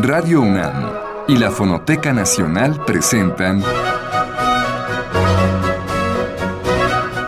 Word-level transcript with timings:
Radio 0.00 0.42
UNAM 0.42 0.92
y 1.26 1.36
la 1.38 1.50
Fonoteca 1.50 2.12
Nacional 2.12 2.84
presentan 2.84 3.64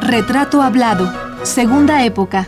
Retrato 0.00 0.62
Hablado, 0.62 1.12
Segunda 1.42 2.04
Época. 2.04 2.46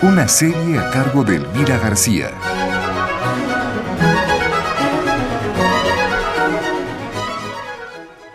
Una 0.00 0.26
serie 0.26 0.78
a 0.78 0.90
cargo 0.90 1.22
de 1.22 1.36
Elvira 1.36 1.76
García. 1.76 2.30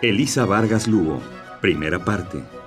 Elisa 0.00 0.44
Vargas 0.44 0.86
Lugo, 0.86 1.20
primera 1.60 1.98
parte. 1.98 2.57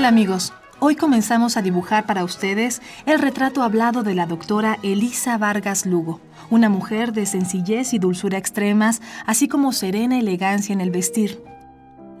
Tal 0.00 0.06
amigos? 0.06 0.54
Hoy 0.78 0.96
comenzamos 0.96 1.58
a 1.58 1.62
dibujar 1.62 2.06
para 2.06 2.24
ustedes 2.24 2.80
el 3.04 3.18
retrato 3.18 3.62
hablado 3.62 4.02
de 4.02 4.14
la 4.14 4.24
doctora 4.24 4.78
Elisa 4.82 5.36
Vargas 5.36 5.84
Lugo, 5.84 6.22
una 6.48 6.70
mujer 6.70 7.12
de 7.12 7.26
sencillez 7.26 7.92
y 7.92 7.98
dulzura 7.98 8.38
extremas, 8.38 9.02
así 9.26 9.46
como 9.46 9.74
serena 9.74 10.18
elegancia 10.18 10.72
en 10.72 10.80
el 10.80 10.90
vestir. 10.90 11.42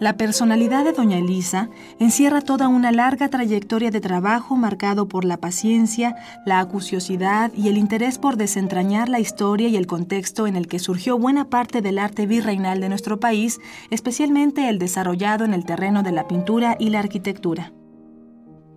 La 0.00 0.16
personalidad 0.16 0.82
de 0.82 0.94
doña 0.94 1.18
Elisa 1.18 1.68
encierra 1.98 2.40
toda 2.40 2.68
una 2.68 2.90
larga 2.90 3.28
trayectoria 3.28 3.90
de 3.90 4.00
trabajo 4.00 4.56
marcado 4.56 5.06
por 5.08 5.26
la 5.26 5.36
paciencia, 5.36 6.16
la 6.46 6.58
acuciosidad 6.58 7.52
y 7.54 7.68
el 7.68 7.76
interés 7.76 8.16
por 8.16 8.38
desentrañar 8.38 9.10
la 9.10 9.20
historia 9.20 9.68
y 9.68 9.76
el 9.76 9.86
contexto 9.86 10.46
en 10.46 10.56
el 10.56 10.68
que 10.68 10.78
surgió 10.78 11.18
buena 11.18 11.50
parte 11.50 11.82
del 11.82 11.98
arte 11.98 12.26
virreinal 12.26 12.80
de 12.80 12.88
nuestro 12.88 13.20
país, 13.20 13.60
especialmente 13.90 14.70
el 14.70 14.78
desarrollado 14.78 15.44
en 15.44 15.52
el 15.52 15.66
terreno 15.66 16.02
de 16.02 16.12
la 16.12 16.26
pintura 16.26 16.78
y 16.80 16.88
la 16.88 17.00
arquitectura. 17.00 17.70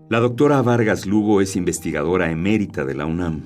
La 0.10 0.20
doctora 0.20 0.62
Vargas 0.62 1.06
Lugo 1.06 1.40
es 1.40 1.56
investigadora 1.56 2.30
emérita 2.30 2.84
de 2.84 2.94
la 2.94 3.06
UNAM. 3.06 3.46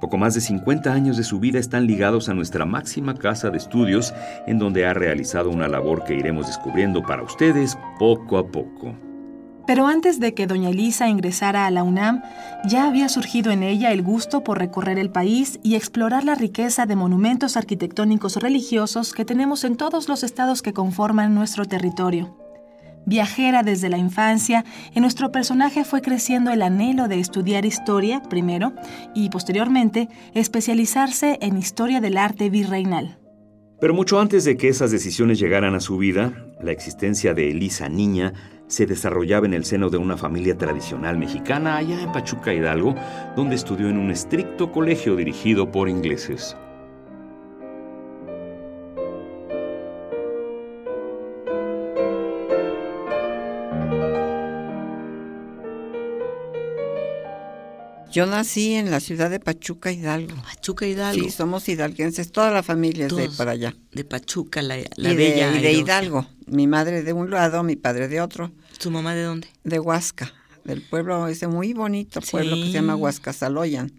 Poco 0.00 0.18
más 0.18 0.34
de 0.34 0.40
50 0.40 0.92
años 0.92 1.16
de 1.16 1.22
su 1.22 1.38
vida 1.38 1.60
están 1.60 1.86
ligados 1.86 2.28
a 2.28 2.34
nuestra 2.34 2.66
máxima 2.66 3.14
casa 3.14 3.50
de 3.50 3.58
estudios, 3.58 4.12
en 4.48 4.58
donde 4.58 4.84
ha 4.84 4.94
realizado 4.94 5.48
una 5.48 5.68
labor 5.68 6.02
que 6.02 6.14
iremos 6.14 6.48
descubriendo 6.48 7.02
para 7.02 7.22
ustedes 7.22 7.78
poco 8.00 8.36
a 8.36 8.48
poco. 8.48 8.96
Pero 9.64 9.86
antes 9.86 10.18
de 10.18 10.34
que 10.34 10.48
doña 10.48 10.70
Elisa 10.70 11.08
ingresara 11.08 11.66
a 11.66 11.70
la 11.70 11.84
UNAM, 11.84 12.22
ya 12.64 12.88
había 12.88 13.08
surgido 13.08 13.52
en 13.52 13.62
ella 13.62 13.92
el 13.92 14.02
gusto 14.02 14.42
por 14.42 14.58
recorrer 14.58 14.98
el 14.98 15.10
país 15.10 15.60
y 15.62 15.76
explorar 15.76 16.24
la 16.24 16.34
riqueza 16.34 16.84
de 16.84 16.96
monumentos 16.96 17.56
arquitectónicos 17.56 18.36
religiosos 18.36 19.12
que 19.12 19.24
tenemos 19.24 19.62
en 19.62 19.76
todos 19.76 20.08
los 20.08 20.24
estados 20.24 20.62
que 20.62 20.72
conforman 20.72 21.32
nuestro 21.32 21.64
territorio. 21.64 22.41
Viajera 23.06 23.62
desde 23.62 23.88
la 23.88 23.98
infancia, 23.98 24.64
en 24.94 25.02
nuestro 25.02 25.32
personaje 25.32 25.84
fue 25.84 26.02
creciendo 26.02 26.52
el 26.52 26.62
anhelo 26.62 27.08
de 27.08 27.18
estudiar 27.18 27.64
historia 27.64 28.22
primero 28.22 28.72
y 29.14 29.28
posteriormente 29.30 30.08
especializarse 30.34 31.38
en 31.40 31.58
historia 31.58 32.00
del 32.00 32.16
arte 32.16 32.48
virreinal. 32.48 33.18
Pero 33.80 33.94
mucho 33.94 34.20
antes 34.20 34.44
de 34.44 34.56
que 34.56 34.68
esas 34.68 34.92
decisiones 34.92 35.40
llegaran 35.40 35.74
a 35.74 35.80
su 35.80 35.98
vida, 35.98 36.32
la 36.62 36.70
existencia 36.70 37.34
de 37.34 37.50
Elisa 37.50 37.88
Niña 37.88 38.32
se 38.68 38.86
desarrollaba 38.86 39.46
en 39.46 39.54
el 39.54 39.64
seno 39.64 39.90
de 39.90 39.98
una 39.98 40.16
familia 40.16 40.56
tradicional 40.56 41.18
mexicana 41.18 41.76
allá 41.76 42.00
en 42.00 42.12
Pachuca 42.12 42.54
Hidalgo, 42.54 42.94
donde 43.34 43.56
estudió 43.56 43.88
en 43.88 43.98
un 43.98 44.12
estricto 44.12 44.70
colegio 44.70 45.16
dirigido 45.16 45.72
por 45.72 45.88
ingleses. 45.88 46.56
Yo 58.12 58.26
nací 58.26 58.74
en 58.74 58.90
la 58.90 59.00
ciudad 59.00 59.30
de 59.30 59.40
Pachuca, 59.40 59.90
Hidalgo. 59.90 60.36
Pachuca, 60.42 60.86
Hidalgo. 60.86 61.24
Sí, 61.24 61.30
somos 61.30 61.66
hidalguenses, 61.66 62.30
toda 62.30 62.50
la 62.50 62.62
familia 62.62 63.06
es 63.06 63.16
de 63.16 63.30
para 63.30 63.52
allá. 63.52 63.74
De 63.90 64.04
Pachuca, 64.04 64.60
la, 64.60 64.76
la 64.96 65.12
y 65.12 65.16
bella. 65.16 65.50
De, 65.50 65.58
y 65.58 65.62
de 65.62 65.72
Hidalgo. 65.72 66.26
Mi 66.46 66.66
madre 66.66 67.02
de 67.02 67.14
un 67.14 67.30
lado, 67.30 67.62
mi 67.62 67.76
padre 67.76 68.08
de 68.08 68.20
otro. 68.20 68.52
¿Su 68.78 68.90
mamá 68.90 69.14
de 69.14 69.22
dónde? 69.22 69.48
De 69.64 69.78
Huasca, 69.78 70.30
del 70.64 70.82
pueblo 70.82 71.26
ese 71.28 71.46
muy 71.46 71.72
bonito 71.72 72.20
pueblo 72.20 72.56
que 72.56 72.64
se 72.64 72.72
llama 72.72 72.96
Huascasaloyan. 72.96 73.92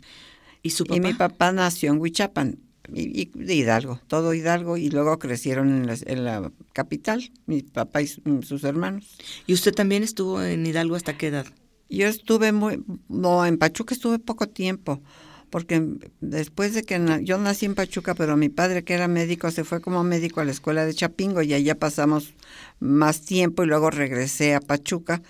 ¿Y 0.62 0.70
su 0.70 0.86
papá? 0.86 0.98
Y 0.98 1.00
mi 1.00 1.14
papá 1.14 1.52
nació 1.52 1.92
en 1.92 2.00
Huichapan, 2.00 2.60
y, 2.94 3.32
de 3.34 3.56
Hidalgo, 3.56 4.00
todo 4.08 4.36
Hidalgo, 4.36 4.78
y 4.78 4.92
luego 4.92 5.18
crecieron 5.18 5.70
en 5.70 5.88
la, 5.88 5.98
en 6.06 6.24
la 6.24 6.52
capital, 6.72 7.32
mi 7.48 7.64
papá 7.64 8.04
y 8.04 8.08
sus 8.08 8.64
hermanos. 8.64 9.18
¿Y 9.48 9.54
usted 9.54 9.74
también 9.74 10.04
estuvo 10.04 10.44
en 10.44 10.66
Hidalgo 10.66 10.96
hasta 10.96 11.18
qué 11.18 11.28
edad? 11.28 11.48
Yo 11.94 12.08
estuve 12.08 12.52
muy, 12.52 12.84
no, 13.08 13.46
en 13.46 13.58
Pachuca 13.60 13.94
estuve 13.94 14.18
poco 14.18 14.48
tiempo, 14.48 15.04
porque 15.52 15.88
después 16.22 16.74
de 16.74 16.82
que 16.82 17.00
yo 17.22 17.38
nací 17.38 17.68
en 17.68 17.76
Pachuca, 17.76 18.16
pero 18.16 18.36
mi 18.36 18.50
padre 18.50 18.84
que 18.84 18.96
era 18.96 19.08
médico 19.08 19.52
se 19.52 19.64
fue 19.64 19.80
como 19.80 20.04
médico 20.04 20.42
a 20.42 20.46
la 20.46 20.52
escuela 20.52 20.86
de 20.86 20.96
Chapingo 20.96 21.44
y 21.44 21.54
allá 21.54 21.76
pasamos 21.76 22.34
más 22.80 23.22
tiempo 23.22 23.64
y 23.64 23.68
luego 23.68 23.92
regresé 23.92 24.56
a 24.56 24.60
Pachuca 24.60 25.22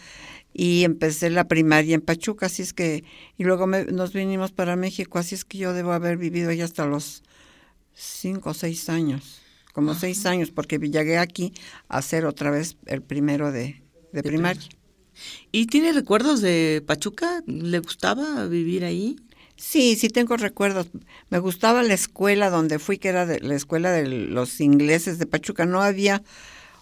y 0.54 0.86
empecé 0.86 1.30
la 1.30 1.50
primaria 1.50 1.96
en 1.96 2.02
Pachuca, 2.02 2.46
así 2.46 2.62
es 2.62 2.74
que, 2.74 3.04
y 3.38 3.44
luego 3.44 3.68
nos 3.68 4.14
vinimos 4.14 4.54
para 4.54 4.78
México, 4.78 5.20
así 5.20 5.36
es 5.36 5.44
que 5.44 5.58
yo 5.58 5.74
debo 5.74 5.92
haber 5.92 6.16
vivido 6.16 6.52
allá 6.52 6.64
hasta 6.64 6.86
los 6.86 7.24
cinco 7.94 8.52
o 8.52 8.54
seis 8.54 8.88
años, 8.88 9.42
como 9.74 9.96
seis 9.96 10.26
años, 10.26 10.52
porque 10.52 10.78
llegué 10.78 11.18
aquí 11.18 11.54
a 11.90 11.98
hacer 11.98 12.26
otra 12.26 12.52
vez 12.52 12.78
el 12.86 13.02
primero 13.02 13.52
de, 13.52 13.84
de, 14.14 14.24
primaria. 14.24 14.62
¿Y 15.52 15.68
tiene 15.68 15.94
recuerdos 15.94 16.42
de 16.42 16.84
Pachuca? 16.86 17.44
¿Le 17.46 17.80
gustaba 17.80 18.46
vivir 18.48 18.86
ahí? 18.86 19.18
Sí, 19.56 19.96
sí 19.96 20.10
tengo 20.10 20.36
recuerdos. 20.38 20.88
Me 21.30 21.40
gustaba 21.40 21.84
la 21.84 21.94
escuela 21.94 22.50
donde 22.50 22.80
fui, 22.80 22.98
que 22.98 23.10
era 23.10 23.26
de 23.26 23.40
la 23.40 23.56
escuela 23.56 23.92
de 23.92 24.08
los 24.08 24.60
ingleses 24.60 25.20
de 25.20 25.26
Pachuca. 25.26 25.66
No 25.66 25.82
había 25.82 26.24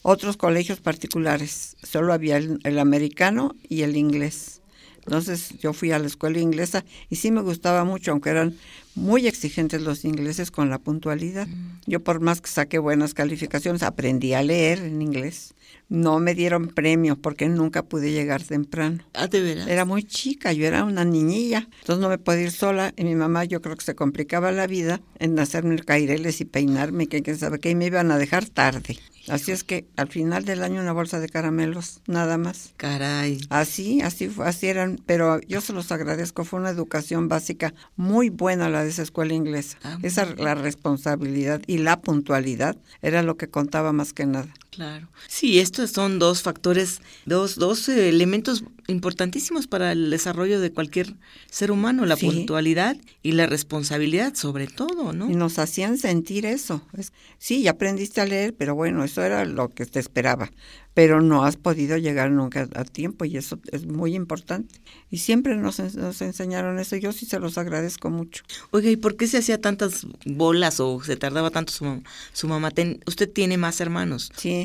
otros 0.01 0.37
colegios 0.37 0.79
particulares, 0.79 1.75
solo 1.83 2.13
había 2.13 2.37
el, 2.37 2.79
americano 2.79 3.55
y 3.67 3.83
el 3.83 3.97
inglés. 3.97 4.61
Entonces 5.05 5.57
yo 5.59 5.73
fui 5.73 5.91
a 5.91 5.99
la 5.99 6.07
escuela 6.07 6.39
inglesa 6.39 6.85
y 7.09 7.15
sí 7.15 7.31
me 7.31 7.41
gustaba 7.41 7.83
mucho, 7.83 8.11
aunque 8.11 8.29
eran 8.29 8.57
muy 8.95 9.27
exigentes 9.27 9.81
los 9.81 10.05
ingleses 10.05 10.51
con 10.51 10.69
la 10.69 10.79
puntualidad. 10.79 11.47
Yo 11.85 12.03
por 12.03 12.19
más 12.19 12.41
que 12.41 12.49
saqué 12.49 12.79
buenas 12.79 13.13
calificaciones, 13.13 13.83
aprendí 13.83 14.33
a 14.33 14.43
leer 14.43 14.79
en 14.79 15.01
inglés 15.01 15.53
no 15.91 16.19
me 16.19 16.33
dieron 16.33 16.69
premio 16.69 17.17
porque 17.17 17.49
nunca 17.49 17.83
pude 17.83 18.13
llegar 18.13 18.41
temprano. 18.41 19.03
Ah, 19.13 19.27
de 19.27 19.41
veras. 19.41 19.67
Era 19.67 19.83
muy 19.83 20.03
chica, 20.03 20.53
yo 20.53 20.65
era 20.65 20.85
una 20.85 21.03
niñilla, 21.03 21.67
entonces 21.81 22.01
no 22.01 22.07
me 22.07 22.17
podía 22.17 22.43
ir 22.43 22.51
sola 22.51 22.93
y 22.95 23.03
mi 23.03 23.13
mamá 23.13 23.43
yo 23.43 23.61
creo 23.61 23.75
que 23.75 23.83
se 23.83 23.93
complicaba 23.93 24.53
la 24.53 24.67
vida 24.67 25.01
en 25.19 25.37
hacerme 25.37 25.77
caireles 25.79 26.39
y 26.39 26.45
peinarme, 26.45 27.07
que 27.07 27.21
quién 27.21 27.37
sabe 27.37 27.59
qué, 27.59 27.71
y 27.71 27.75
me 27.75 27.87
iban 27.87 28.09
a 28.09 28.17
dejar 28.17 28.47
tarde. 28.47 28.97
Así 29.27 29.51
es 29.51 29.63
que 29.63 29.85
al 29.97 30.07
final 30.07 30.45
del 30.45 30.63
año 30.63 30.81
una 30.81 30.93
bolsa 30.93 31.19
de 31.19 31.29
caramelos, 31.29 32.01
nada 32.07 32.37
más. 32.37 32.73
Caray. 32.77 33.39
Así, 33.49 34.01
así 34.01 34.31
así 34.43 34.67
eran, 34.67 34.99
pero 35.05 35.39
yo 35.41 35.61
se 35.61 35.73
los 35.73 35.91
agradezco, 35.91 36.43
fue 36.43 36.59
una 36.59 36.69
educación 36.69 37.27
básica 37.27 37.73
muy 37.95 38.29
buena 38.29 38.69
la 38.69 38.80
de 38.83 38.89
esa 38.89 39.01
escuela 39.01 39.33
inglesa. 39.33 39.77
Ah, 39.83 39.97
esa 40.01 40.25
la 40.25 40.55
responsabilidad 40.55 41.61
y 41.67 41.79
la 41.79 42.01
puntualidad 42.01 42.77
era 43.01 43.23
lo 43.23 43.37
que 43.37 43.49
contaba 43.49 43.91
más 43.93 44.13
que 44.13 44.25
nada. 44.25 44.53
Claro. 44.71 45.09
Sí, 45.27 45.59
estos 45.59 45.91
son 45.91 46.17
dos 46.17 46.43
factores, 46.43 47.01
dos, 47.25 47.55
dos 47.57 47.89
eh, 47.89 48.07
elementos 48.07 48.63
importantísimos 48.87 49.67
para 49.67 49.91
el 49.91 50.09
desarrollo 50.09 50.61
de 50.61 50.71
cualquier 50.71 51.13
ser 51.49 51.71
humano, 51.71 52.05
la 52.05 52.15
Sí. 52.15 52.25
puntualidad 52.25 52.95
y 53.21 53.33
la 53.33 53.47
responsabilidad 53.47 54.33
sobre 54.33 54.67
todo, 54.67 55.11
¿no? 55.11 55.29
Y 55.29 55.35
nos 55.35 55.59
hacían 55.59 55.97
sentir 55.97 56.45
eso. 56.45 56.81
Es- 56.97 57.11
sí, 57.37 57.63
ya 57.63 57.71
aprendiste 57.71 58.21
a 58.21 58.25
leer, 58.25 58.53
pero 58.55 58.73
bueno, 58.73 59.03
eso 59.03 59.21
era 59.21 59.43
lo 59.43 59.67
que 59.67 59.85
te 59.85 59.99
esperaba. 59.99 60.49
Pero 60.93 61.21
no 61.21 61.45
has 61.45 61.55
podido 61.55 61.95
llegar 61.97 62.31
nunca 62.31 62.67
a 62.75 62.83
tiempo 62.83 63.23
y 63.23 63.37
eso 63.37 63.59
es 63.71 63.85
muy 63.85 64.13
importante. 64.13 64.75
Y 65.09 65.19
siempre 65.19 65.55
nos, 65.55 65.79
nos 65.95 66.21
enseñaron 66.21 66.79
eso. 66.79 66.97
Yo 66.97 67.13
sí 67.13 67.25
se 67.25 67.39
los 67.39 67.57
agradezco 67.57 68.09
mucho. 68.09 68.43
Oiga, 68.71 68.89
¿y 68.89 68.97
por 68.97 69.15
qué 69.15 69.27
se 69.27 69.37
hacía 69.37 69.57
tantas 69.61 70.05
bolas 70.25 70.81
o 70.81 71.01
se 71.01 71.15
tardaba 71.15 71.49
tanto 71.49 71.71
su, 71.71 72.03
su 72.33 72.47
mamá? 72.49 72.71
Ten- 72.71 72.99
usted 73.07 73.29
tiene 73.31 73.55
más 73.57 73.79
hermanos. 73.79 74.33
Sí, 74.35 74.60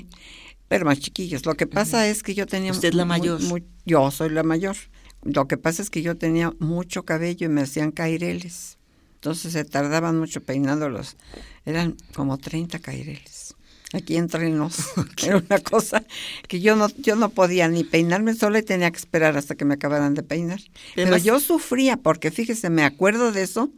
pero 0.69 0.84
más 0.84 0.98
chiquillos. 0.98 1.46
Lo 1.46 1.54
que 1.54 1.66
pasa 1.66 2.08
es 2.08 2.22
que 2.22 2.34
yo 2.34 2.46
tenía... 2.46 2.72
Usted 2.72 2.88
es 2.88 2.94
la 2.94 3.04
mayor. 3.04 3.40
yo 3.84 4.10
soy 4.10 4.31
la 4.31 4.43
mayor. 4.43 4.76
Lo 5.22 5.48
que 5.48 5.56
pasa 5.56 5.82
es 5.82 5.90
que 5.90 6.02
yo 6.02 6.16
tenía 6.16 6.52
mucho 6.58 7.04
cabello 7.04 7.46
y 7.46 7.48
me 7.48 7.62
hacían 7.62 7.93
caireles. 7.93 8.78
Entonces 9.14 9.52
se 9.52 9.64
tardaban 9.64 10.19
mucho 10.19 10.43
peinándolos. 10.43 11.16
Eran 11.64 11.96
como 12.14 12.38
30 12.38 12.78
caireles. 12.78 13.54
Aquí 13.93 14.16
entre 14.16 14.50
nos. 14.50 14.78
Era 15.25 15.38
una 15.38 15.58
cosa 15.58 16.04
que 16.48 16.60
yo 16.60 16.76
no, 16.76 16.88
yo 16.98 17.16
no 17.16 17.31
podía 17.31 17.69
ni 17.69 17.84
peinarme 17.84 18.34
sola 18.34 18.58
y 18.58 18.62
tenía 18.62 18.90
que 18.90 18.98
esperar 18.98 19.37
hasta 19.37 19.54
que 19.54 19.64
me 19.64 19.75
acabaran 19.75 20.14
de 20.14 20.22
peinar. 20.22 20.60
Pero 20.94 21.08
Además- 21.08 21.25
yo 21.25 21.40
sufría, 21.40 21.96
porque 21.96 22.31
fíjese, 22.31 22.70
me 22.70 22.84
acuerdo 22.84 23.32
de 23.32 23.43
eso, 23.43 23.70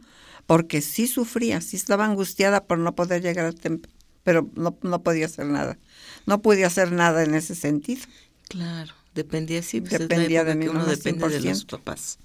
porque 0.45 0.81
sí 0.81 1.07
sufría, 1.07 1.61
sí 1.61 1.77
estaba 1.77 2.05
angustiada 2.05 2.65
por 2.65 2.79
no 2.79 2.95
poder 2.95 3.21
llegar 3.21 3.45
a 3.45 3.51
tiempo, 3.51 3.89
pero 4.23 4.49
no, 4.55 4.77
no 4.81 5.03
podía 5.03 5.25
hacer 5.25 5.45
nada. 5.45 5.77
No 6.25 6.41
pude 6.41 6.65
hacer 6.65 6.91
nada 6.91 7.23
en 7.23 7.35
ese 7.35 7.55
sentido. 7.55 8.01
Claro. 8.47 8.93
Dependía, 9.15 9.61
sí, 9.63 9.81
pues 9.81 9.99
Dependía 9.99 10.43
de 10.43 10.55
mi 10.55 10.65
que 10.65 10.69
uno 10.71 10.85
depende 10.85 11.27
de 11.29 11.41
los 11.41 11.65
100%. 11.65 11.69
papás. 11.69 12.19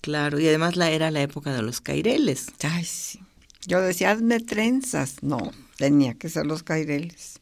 Claro, 0.00 0.38
y 0.38 0.46
además 0.46 0.76
la 0.76 0.90
era 0.90 1.10
la 1.10 1.22
época 1.22 1.52
de 1.52 1.62
los 1.62 1.80
caireles. 1.80 2.46
Ay, 2.62 2.84
sí. 2.84 3.20
Yo 3.66 3.80
decía, 3.80 4.12
hazme 4.12 4.40
trenzas. 4.40 5.16
No, 5.22 5.52
tenía 5.76 6.14
que 6.14 6.28
ser 6.28 6.46
los 6.46 6.62
caireles. 6.62 7.40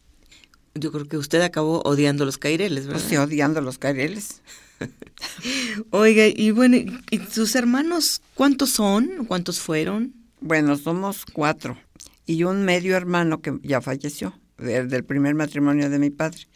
Yo 0.74 0.92
creo 0.92 1.06
que 1.06 1.16
usted 1.16 1.40
acabó 1.42 1.82
odiando 1.82 2.24
los 2.24 2.38
caireles, 2.38 2.86
¿verdad? 2.86 3.00
Pues 3.00 3.10
sí, 3.10 3.16
odiando 3.16 3.60
los 3.60 3.78
caireles. 3.78 4.42
Oiga, 5.90 6.26
y 6.26 6.50
bueno, 6.50 6.76
¿y 6.76 7.00
y 7.10 7.18
sus 7.30 7.54
hermanos 7.54 8.20
cuántos 8.34 8.70
son? 8.70 9.24
¿Cuántos 9.26 9.60
fueron? 9.60 10.14
Bueno, 10.40 10.76
somos 10.76 11.24
cuatro. 11.24 11.78
Y 12.26 12.42
un 12.44 12.64
medio 12.64 12.96
hermano 12.96 13.40
que 13.40 13.58
ya 13.62 13.80
falleció, 13.80 14.38
del 14.58 15.04
primer 15.04 15.34
matrimonio 15.34 15.88
de 15.90 15.98
mi 15.98 16.10
padre. 16.10 16.48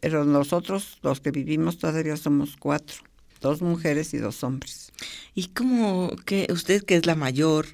Pero 0.00 0.24
nosotros, 0.24 0.98
los 1.02 1.20
que 1.20 1.30
vivimos, 1.30 1.78
todavía 1.78 2.16
somos 2.16 2.56
cuatro. 2.56 2.96
Dos 3.40 3.62
mujeres 3.62 4.14
y 4.14 4.18
dos 4.18 4.42
hombres. 4.44 4.92
¿Y 5.34 5.48
cómo 5.48 6.10
que 6.26 6.48
usted 6.52 6.84
que 6.84 6.96
es 6.96 7.06
la 7.06 7.14
mayor, 7.14 7.66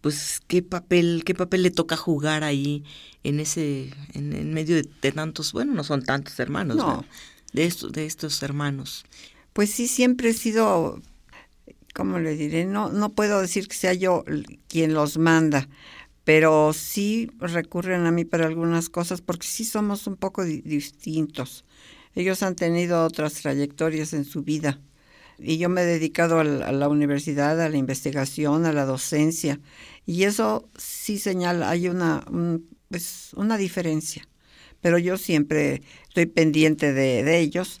pues 0.00 0.40
qué 0.48 0.60
papel, 0.62 1.22
qué 1.24 1.34
papel 1.34 1.62
le 1.62 1.70
toca 1.70 1.96
jugar 1.96 2.42
ahí 2.44 2.84
en 3.22 3.38
ese, 3.40 3.90
en, 4.14 4.32
en 4.32 4.52
medio 4.52 4.74
de, 4.76 4.88
de 5.00 5.12
tantos, 5.12 5.52
bueno, 5.52 5.72
no 5.74 5.84
son 5.84 6.02
tantos 6.02 6.38
hermanos, 6.40 6.76
No. 6.76 7.04
de 7.52 7.64
estos, 7.64 7.92
de 7.92 8.06
estos 8.06 8.42
hermanos. 8.42 9.04
Pues 9.52 9.70
sí, 9.70 9.86
siempre 9.86 10.30
he 10.30 10.34
sido, 10.34 11.00
¿cómo 11.94 12.18
le 12.18 12.34
diré? 12.36 12.64
No, 12.64 12.90
no 12.90 13.10
puedo 13.10 13.40
decir 13.40 13.68
que 13.68 13.76
sea 13.76 13.94
yo 13.94 14.24
quien 14.68 14.94
los 14.94 15.16
manda, 15.18 15.68
pero 16.28 16.74
sí 16.74 17.30
recurren 17.38 18.04
a 18.04 18.10
mí 18.10 18.26
para 18.26 18.44
algunas 18.44 18.90
cosas 18.90 19.22
porque 19.22 19.46
sí 19.46 19.64
somos 19.64 20.06
un 20.06 20.16
poco 20.16 20.44
di- 20.44 20.60
distintos. 20.60 21.64
Ellos 22.14 22.42
han 22.42 22.54
tenido 22.54 23.02
otras 23.02 23.32
trayectorias 23.32 24.12
en 24.12 24.26
su 24.26 24.42
vida 24.42 24.78
y 25.38 25.56
yo 25.56 25.70
me 25.70 25.82
he 25.82 25.86
dedicado 25.86 26.38
a 26.40 26.44
la 26.44 26.88
universidad, 26.90 27.58
a 27.62 27.70
la 27.70 27.78
investigación, 27.78 28.66
a 28.66 28.74
la 28.74 28.84
docencia 28.84 29.58
y 30.04 30.24
eso 30.24 30.68
sí 30.76 31.18
señala, 31.18 31.70
hay 31.70 31.88
una, 31.88 32.24
un- 32.30 32.68
pues, 32.90 33.30
una 33.34 33.56
diferencia 33.56 34.28
pero 34.80 34.98
yo 34.98 35.16
siempre 35.16 35.82
estoy 36.08 36.26
pendiente 36.26 36.92
de, 36.92 37.24
de 37.24 37.40
ellos. 37.40 37.80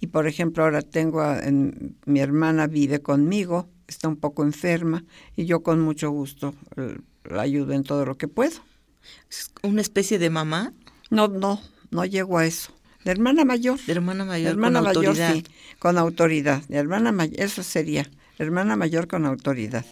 Y 0.00 0.08
por 0.08 0.26
ejemplo, 0.28 0.64
ahora 0.64 0.82
tengo 0.82 1.20
a, 1.22 1.40
en- 1.40 1.96
mi 2.06 2.20
hermana 2.20 2.66
vive 2.66 3.00
conmigo, 3.00 3.68
está 3.88 4.08
un 4.08 4.16
poco 4.16 4.44
enferma 4.44 5.04
y 5.36 5.46
yo 5.46 5.62
con 5.62 5.80
mucho 5.80 6.10
gusto 6.10 6.54
la 7.30 7.42
ayudo 7.42 7.72
en 7.72 7.82
todo 7.84 8.04
lo 8.04 8.16
que 8.16 8.28
puedo. 8.28 8.60
¿Es 9.30 9.50
una 9.62 9.80
especie 9.80 10.18
de 10.18 10.30
mamá, 10.30 10.72
No, 11.10 11.28
no, 11.28 11.60
no 11.90 12.04
llego 12.04 12.38
a 12.38 12.46
eso. 12.46 12.72
La 13.04 13.12
hermana 13.12 13.44
mayor. 13.44 13.78
de 13.80 13.92
hermana 13.92 14.24
mayor 14.24 14.50
hermana 14.50 14.80
con 14.80 14.84
mayor 14.88 15.06
autoridad? 15.06 15.34
sí, 15.34 15.44
con 15.78 15.96
autoridad. 15.96 16.62
La 16.68 16.78
hermana 16.78 17.12
mayor, 17.12 17.40
eso 17.40 17.62
sería, 17.62 18.10
hermana 18.38 18.74
mayor 18.74 19.06
con 19.06 19.24
autoridad. 19.26 19.86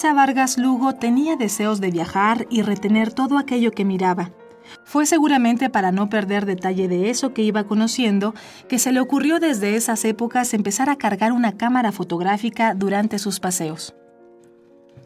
Elisa 0.00 0.14
Vargas 0.14 0.56
Lugo 0.56 0.94
tenía 0.94 1.36
deseos 1.36 1.78
de 1.78 1.90
viajar 1.90 2.46
y 2.48 2.62
retener 2.62 3.12
todo 3.12 3.36
aquello 3.36 3.70
que 3.70 3.84
miraba. 3.84 4.30
Fue 4.82 5.04
seguramente 5.04 5.68
para 5.68 5.92
no 5.92 6.08
perder 6.08 6.46
detalle 6.46 6.88
de 6.88 7.10
eso 7.10 7.34
que 7.34 7.42
iba 7.42 7.64
conociendo 7.64 8.34
que 8.66 8.78
se 8.78 8.92
le 8.92 9.00
ocurrió 9.00 9.40
desde 9.40 9.76
esas 9.76 10.06
épocas 10.06 10.54
empezar 10.54 10.88
a 10.88 10.96
cargar 10.96 11.32
una 11.32 11.58
cámara 11.58 11.92
fotográfica 11.92 12.72
durante 12.72 13.18
sus 13.18 13.40
paseos. 13.40 13.94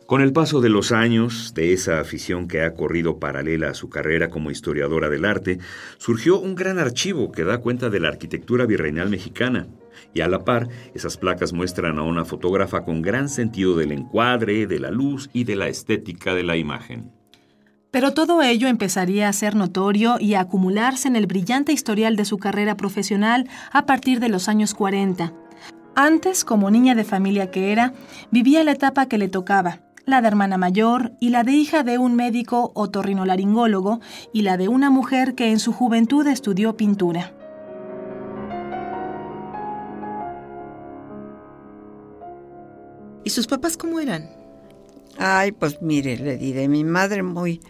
Con 0.07 0.21
el 0.21 0.33
paso 0.33 0.61
de 0.61 0.69
los 0.69 0.93
años, 0.93 1.55
de 1.55 1.73
esa 1.73 1.99
afición 1.99 2.47
que 2.47 2.63
ha 2.63 2.75
corrido 2.75 3.19
paralela 3.19 3.71
a 3.71 3.75
su 3.75 3.91
carrera 3.91 4.31
como 4.31 4.53
historiadora 4.53 5.09
del 5.09 5.25
arte, 5.25 5.59
surgió 5.99 6.39
un 6.39 6.55
gran 6.55 6.79
archivo 6.79 7.33
que 7.33 7.43
da 7.43 7.59
cuenta 7.59 7.91
de 7.91 7.99
la 7.99 8.11
arquitectura 8.11 8.65
virreinal 8.65 9.11
mexicana. 9.11 9.67
Y 10.13 10.21
a 10.21 10.29
la 10.29 10.45
par, 10.45 10.69
esas 10.95 11.17
placas 11.17 11.53
muestran 11.53 11.99
a 11.99 12.03
una 12.03 12.25
fotógrafa 12.25 12.85
con 12.85 13.03
gran 13.03 13.29
sentido 13.29 13.77
del 13.77 13.93
encuadre, 13.93 14.67
de 14.67 14.79
la 14.79 14.91
luz 14.91 15.31
y 15.33 15.45
de 15.45 15.57
la 15.57 15.69
estética 15.69 16.35
de 16.35 16.43
la 16.43 16.57
imagen. 16.57 17.13
Pero 17.91 18.13
todo 18.13 18.43
ello 18.43 18.67
empezaría 18.67 19.29
a 19.29 19.33
ser 19.33 19.55
notorio 19.55 20.17
y 20.19 20.35
a 20.35 20.41
acumularse 20.41 21.07
en 21.07 21.15
el 21.15 21.29
brillante 21.29 21.73
historial 21.73 22.17
de 22.17 22.25
su 22.25 22.39
carrera 22.39 22.77
profesional 22.77 23.49
a 23.71 23.87
partir 23.87 24.19
de 24.19 24.29
los 24.29 24.49
años 24.49 24.75
40. 24.75 25.33
Antes, 25.95 26.45
como 26.45 26.73
niña 26.73 26.97
de 26.97 27.05
familia 27.05 27.53
que 27.53 27.71
era, 27.71 27.93
vivía 28.33 28.65
la 28.65 28.73
etapa 28.73 29.07
que 29.07 29.17
le 29.17 29.29
tocaba, 29.29 29.79
la 30.07 30.21
de 30.23 30.27
hermana 30.27 30.59
mayor 30.59 31.13
y 31.21 31.29
la 31.29 31.45
de 31.45 31.53
hija 31.53 31.85
de 31.85 31.99
un 31.99 32.17
médico 32.17 32.73
otorrinolaringólogo 32.75 34.01
y 34.33 34.43
la 34.43 34.57
de 34.57 34.67
una 34.67 34.91
mujer 34.91 35.37
que 35.37 35.53
en 35.53 35.61
su 35.61 35.73
juventud 35.73 36.27
estudió 36.27 36.77
pintura. 36.77 37.33
¿Y 43.25 43.31
sus 43.31 43.47
papás 43.47 43.77
cómo 43.77 44.01
eran? 44.01 44.31
Ay, 45.19 45.53
pues 45.53 45.81
mire, 45.81 46.17
le 46.19 46.37
diré, 46.37 46.69
mi 46.69 46.85
madre 46.85 47.23
muy... 47.23 47.61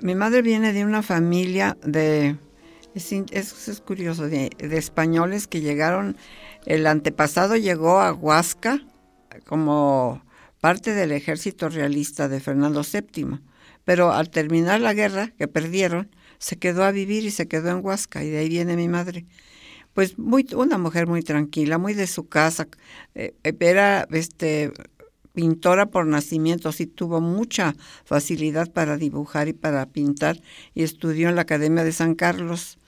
Mi 0.00 0.14
madre 0.14 0.42
viene 0.42 0.72
de 0.72 0.84
una 0.84 1.02
familia 1.02 1.76
de... 1.84 2.36
Es, 2.94 3.12
es 3.12 3.80
curioso, 3.80 4.28
de, 4.28 4.50
de 4.58 4.78
españoles 4.78 5.46
que 5.46 5.60
llegaron... 5.60 6.16
El 6.64 6.86
antepasado 6.86 7.56
llegó 7.56 8.00
a 8.00 8.12
Huasca 8.12 8.80
como 9.46 10.22
parte 10.60 10.94
del 10.94 11.10
ejército 11.10 11.68
realista 11.68 12.28
de 12.28 12.38
Fernando 12.38 12.82
VII, 12.82 13.40
pero 13.84 14.12
al 14.12 14.30
terminar 14.30 14.80
la 14.80 14.94
guerra, 14.94 15.32
que 15.36 15.48
perdieron, 15.48 16.14
se 16.38 16.56
quedó 16.56 16.84
a 16.84 16.92
vivir 16.92 17.24
y 17.24 17.32
se 17.32 17.48
quedó 17.48 17.70
en 17.70 17.84
Huasca, 17.84 18.22
y 18.22 18.30
de 18.30 18.38
ahí 18.38 18.48
viene 18.48 18.76
mi 18.76 18.88
madre. 18.88 19.26
Pues 19.94 20.18
muy, 20.18 20.46
una 20.56 20.78
mujer 20.78 21.06
muy 21.06 21.22
tranquila, 21.22 21.78
muy 21.78 21.94
de 21.94 22.06
su 22.06 22.28
casa. 22.28 22.66
eh, 23.14 23.34
era 23.42 24.06
este 24.10 24.72
pintora 25.32 25.86
por 25.86 26.06
nacimiento, 26.06 26.72
sí 26.72 26.86
tuvo 26.86 27.20
mucha 27.20 27.74
facilidad 28.04 28.70
para 28.70 28.96
dibujar 28.96 29.48
y 29.48 29.52
para 29.52 29.86
pintar 29.86 30.40
y 30.74 30.82
estudió 30.82 31.28
en 31.28 31.36
la 31.36 31.42
Academia 31.42 31.84
de 31.84 31.92
San 31.92 32.14
Carlos, 32.14 32.78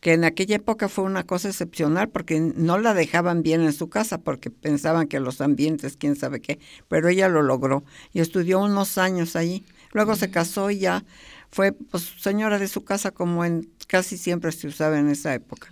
que 0.00 0.12
en 0.12 0.24
aquella 0.24 0.56
época 0.56 0.88
fue 0.88 1.04
una 1.04 1.24
cosa 1.24 1.48
excepcional 1.48 2.08
porque 2.08 2.40
no 2.40 2.78
la 2.78 2.94
dejaban 2.94 3.42
bien 3.42 3.62
en 3.62 3.72
su 3.72 3.88
casa 3.88 4.18
porque 4.18 4.50
pensaban 4.50 5.08
que 5.08 5.18
los 5.18 5.40
ambientes, 5.40 5.96
quién 5.96 6.14
sabe 6.14 6.40
qué, 6.40 6.58
pero 6.88 7.08
ella 7.08 7.28
lo 7.28 7.42
logró 7.42 7.84
y 8.12 8.20
estudió 8.20 8.60
unos 8.60 8.98
años 8.98 9.34
allí. 9.34 9.64
Luego 9.92 10.14
se 10.14 10.30
casó 10.30 10.70
y 10.70 10.78
ya 10.78 11.04
fue 11.50 11.72
pues, 11.72 12.12
señora 12.18 12.58
de 12.58 12.68
su 12.68 12.84
casa 12.84 13.10
como 13.10 13.44
en 13.44 13.68
casi 13.86 14.18
siempre 14.18 14.52
se 14.52 14.68
usaba 14.68 14.98
en 14.98 15.08
esa 15.08 15.34
época. 15.34 15.68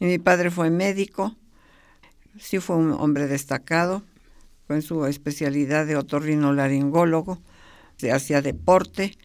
Y 0.00 0.06
mi 0.06 0.18
padre 0.18 0.50
fue 0.50 0.70
médico, 0.70 1.36
sí 2.38 2.58
fue 2.58 2.76
un 2.76 2.92
hombre 2.92 3.26
destacado, 3.26 4.02
con 4.66 4.82
su 4.82 5.04
especialidad 5.06 5.86
de 5.86 5.96
otorrinolaringólogo, 5.96 7.40
se 7.96 8.12
hacía 8.12 8.40
deporte 8.40 9.18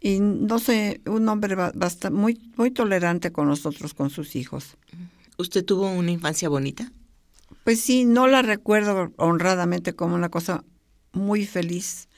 y 0.00 0.20
no 0.20 0.58
sé, 0.58 1.00
un 1.06 1.28
hombre 1.28 1.54
bastante 1.54 2.10
muy 2.10 2.52
muy 2.56 2.70
tolerante 2.70 3.32
con 3.32 3.48
nosotros, 3.48 3.94
con 3.94 4.10
sus 4.10 4.36
hijos. 4.36 4.76
¿Usted 5.38 5.64
tuvo 5.64 5.90
una 5.90 6.10
infancia 6.10 6.48
bonita? 6.48 6.92
Pues 7.64 7.80
sí, 7.80 8.04
no 8.04 8.26
la 8.26 8.42
recuerdo 8.42 9.12
honradamente 9.16 9.94
como 9.94 10.14
una 10.14 10.28
cosa 10.28 10.64
muy 11.12 11.46
feliz, 11.46 12.08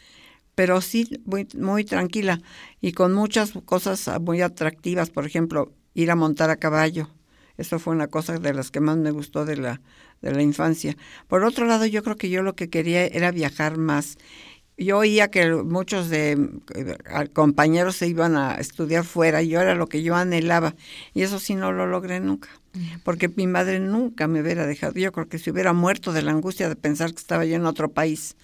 pero 0.54 0.80
sí 0.80 1.22
muy, 1.24 1.46
muy 1.56 1.84
tranquila 1.84 2.40
y 2.80 2.92
con 2.92 3.12
muchas 3.12 3.52
cosas 3.64 4.10
muy 4.20 4.40
atractivas, 4.40 5.10
por 5.10 5.26
ejemplo, 5.26 5.72
ir 5.94 6.10
a 6.10 6.16
montar 6.16 6.50
a 6.50 6.56
caballo. 6.56 7.08
Eso 7.60 7.78
fue 7.78 7.94
una 7.94 8.06
cosa 8.06 8.38
de 8.38 8.54
las 8.54 8.70
que 8.70 8.80
más 8.80 8.96
me 8.96 9.10
gustó 9.10 9.44
de 9.44 9.58
la, 9.58 9.82
de 10.22 10.32
la 10.32 10.42
infancia. 10.42 10.96
Por 11.28 11.44
otro 11.44 11.66
lado, 11.66 11.84
yo 11.84 12.02
creo 12.02 12.16
que 12.16 12.30
yo 12.30 12.42
lo 12.42 12.54
que 12.54 12.70
quería 12.70 13.04
era 13.04 13.30
viajar 13.32 13.76
más. 13.76 14.16
Yo 14.78 14.96
oía 14.96 15.30
que 15.30 15.52
muchos 15.56 16.08
de 16.08 16.48
eh, 16.74 17.28
compañeros 17.34 17.96
se 17.96 18.08
iban 18.08 18.34
a 18.34 18.54
estudiar 18.54 19.04
fuera 19.04 19.42
y 19.42 19.48
yo 19.48 19.60
era 19.60 19.74
lo 19.74 19.88
que 19.88 20.02
yo 20.02 20.16
anhelaba. 20.16 20.74
Y 21.12 21.20
eso 21.20 21.38
sí 21.38 21.54
no 21.54 21.70
lo 21.70 21.86
logré 21.86 22.18
nunca. 22.18 22.48
Porque 23.04 23.28
mi 23.28 23.46
madre 23.46 23.78
nunca 23.78 24.26
me 24.26 24.40
hubiera 24.40 24.66
dejado. 24.66 24.94
Yo 24.94 25.12
creo 25.12 25.28
que 25.28 25.38
se 25.38 25.50
hubiera 25.50 25.74
muerto 25.74 26.14
de 26.14 26.22
la 26.22 26.30
angustia 26.30 26.70
de 26.70 26.76
pensar 26.76 27.10
que 27.10 27.20
estaba 27.20 27.44
yo 27.44 27.56
en 27.56 27.66
otro 27.66 27.90
país. 27.90 28.36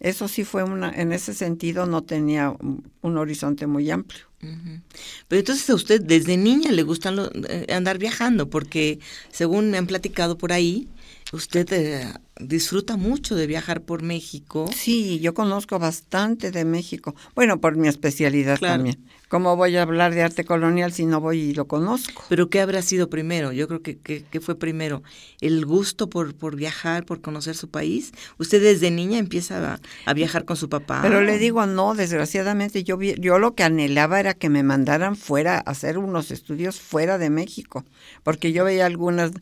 Eso 0.00 0.28
sí 0.28 0.44
fue 0.44 0.64
una, 0.64 0.90
en 0.90 1.12
ese 1.12 1.34
sentido 1.34 1.86
no 1.86 2.02
tenía 2.02 2.54
un, 3.02 3.16
horizonte 3.16 3.66
muy 3.66 3.90
amplio. 3.90 4.26
Pero 5.28 5.40
entonces 5.40 5.70
a 5.70 5.74
usted 5.74 6.02
desde 6.02 6.36
niña 6.36 6.70
le 6.70 6.82
gusta 6.82 7.14
eh, 7.48 7.72
andar 7.72 7.96
viajando, 7.96 8.50
porque 8.50 8.98
según 9.30 9.70
me 9.70 9.78
han 9.78 9.86
platicado 9.86 10.36
por 10.36 10.52
ahí, 10.52 10.86
usted 11.32 11.72
eh, 11.72 12.12
disfruta 12.40 12.96
mucho 12.96 13.34
de 13.34 13.46
viajar 13.46 13.82
por 13.82 14.02
México. 14.02 14.68
Sí, 14.74 15.20
yo 15.20 15.34
conozco 15.34 15.78
bastante 15.78 16.50
de 16.50 16.64
México. 16.64 17.14
Bueno, 17.34 17.60
por 17.60 17.76
mi 17.76 17.88
especialidad 17.88 18.58
también. 18.58 19.04
¿Cómo 19.28 19.56
voy 19.56 19.76
a 19.76 19.82
hablar 19.82 20.14
de 20.14 20.22
arte 20.22 20.44
colonial 20.44 20.92
si 20.92 21.06
no 21.06 21.20
voy 21.20 21.40
y 21.40 21.54
lo 21.54 21.66
conozco? 21.66 22.22
Pero 22.28 22.50
¿qué 22.50 22.60
habrá 22.60 22.82
sido 22.82 23.10
primero? 23.10 23.50
Yo 23.50 23.66
creo 23.66 23.82
que, 23.82 23.98
que, 23.98 24.40
fue 24.40 24.54
primero 24.56 25.02
el 25.40 25.64
gusto 25.66 26.08
por, 26.08 26.36
por 26.36 26.54
viajar, 26.54 27.04
por 27.04 27.20
conocer 27.20 27.56
su 27.56 27.68
país. 27.68 28.12
Usted 28.38 28.62
desde 28.62 28.92
niña 28.92 29.18
empieza 29.18 29.80
a, 30.06 30.14
viajar 30.14 30.44
con 30.44 30.56
su 30.56 30.68
papá. 30.68 31.00
Pero 31.02 31.20
le 31.22 31.38
digo, 31.38 31.66
no, 31.66 31.94
desgraciadamente 31.94 32.84
yo, 32.84 33.00
yo 33.00 33.40
lo 33.40 33.56
que 33.56 33.64
anhelaba 33.64 34.20
era 34.20 34.34
que 34.34 34.50
me 34.50 34.62
mandaran 34.62 35.16
fuera 35.16 35.56
a 35.56 35.70
hacer 35.70 35.98
unos 35.98 36.30
estudios 36.30 36.78
fuera 36.78 37.18
de 37.18 37.30
México, 37.30 37.84
porque 38.22 38.52
yo 38.52 38.64
veía 38.64 38.86
algunas 38.86 39.32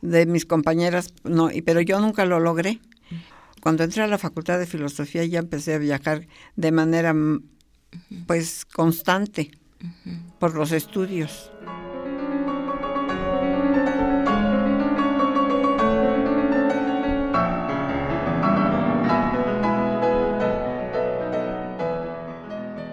de 0.00 0.24
mis 0.24 0.46
compañeras, 0.46 1.12
no, 1.24 1.50
pero 1.66 1.82
yo 1.82 2.00
nunca 2.00 2.24
lo 2.24 2.40
logré. 2.42 2.80
Cuando 3.60 3.84
entré 3.84 4.02
a 4.02 4.06
la 4.08 4.18
Facultad 4.18 4.58
de 4.58 4.66
Filosofía 4.66 5.24
ya 5.24 5.38
empecé 5.38 5.74
a 5.74 5.78
viajar 5.78 6.26
de 6.56 6.72
manera 6.72 7.14
pues 8.26 8.64
constante 8.64 9.50
por 10.38 10.54
los 10.54 10.72
estudios. 10.72 11.50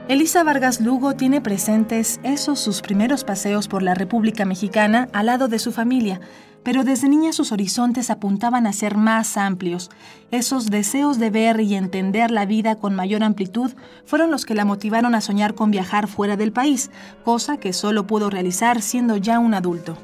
Elisa 0.10 0.44
Vargas 0.44 0.82
Lugo 0.82 1.13
tiene 1.13 1.39
presentes 1.39 2.20
esos 2.24 2.60
sus 2.60 2.82
primeros 2.82 3.24
paseos 3.24 3.68
por 3.68 3.84
la 3.84 3.94
República 3.94 4.44
Mexicana 4.44 5.08
al 5.13 5.28
lado 5.28 5.48
de 5.48 5.60
su 5.60 5.72
familia, 5.72 6.20
pero 6.63 6.84
desde 6.84 7.08
niña 7.08 7.32
sus 7.32 7.51
horizontes 7.51 8.10
apuntaban 8.10 8.66
a 8.66 8.74
ser 8.74 8.98
más 8.98 9.38
amplios. 9.38 9.92
Esos 10.32 10.72
deseos 10.72 11.20
de 11.20 11.30
ver 11.30 11.60
y 11.60 11.75
entender 11.75 12.32
la 12.32 12.48
vida 12.48 12.78
con 12.78 12.96
mayor 12.96 13.22
amplitud 13.22 13.70
fueron 14.04 14.32
los 14.32 14.48
que 14.48 14.56
la 14.56 14.66
motivaron 14.66 15.13
a 15.13 15.22
soñar 15.22 15.54
con 15.54 15.70
viajar 15.70 16.08
fuera 16.08 16.36
del 16.38 16.51
país, 16.51 16.89
cosa 17.24 17.58
que 17.58 17.72
solo 17.72 18.08
pudo 18.08 18.32
realizar 18.32 18.82
siendo 18.82 19.16
ya 19.16 19.38
un 19.38 19.54
adulto. 19.54 19.96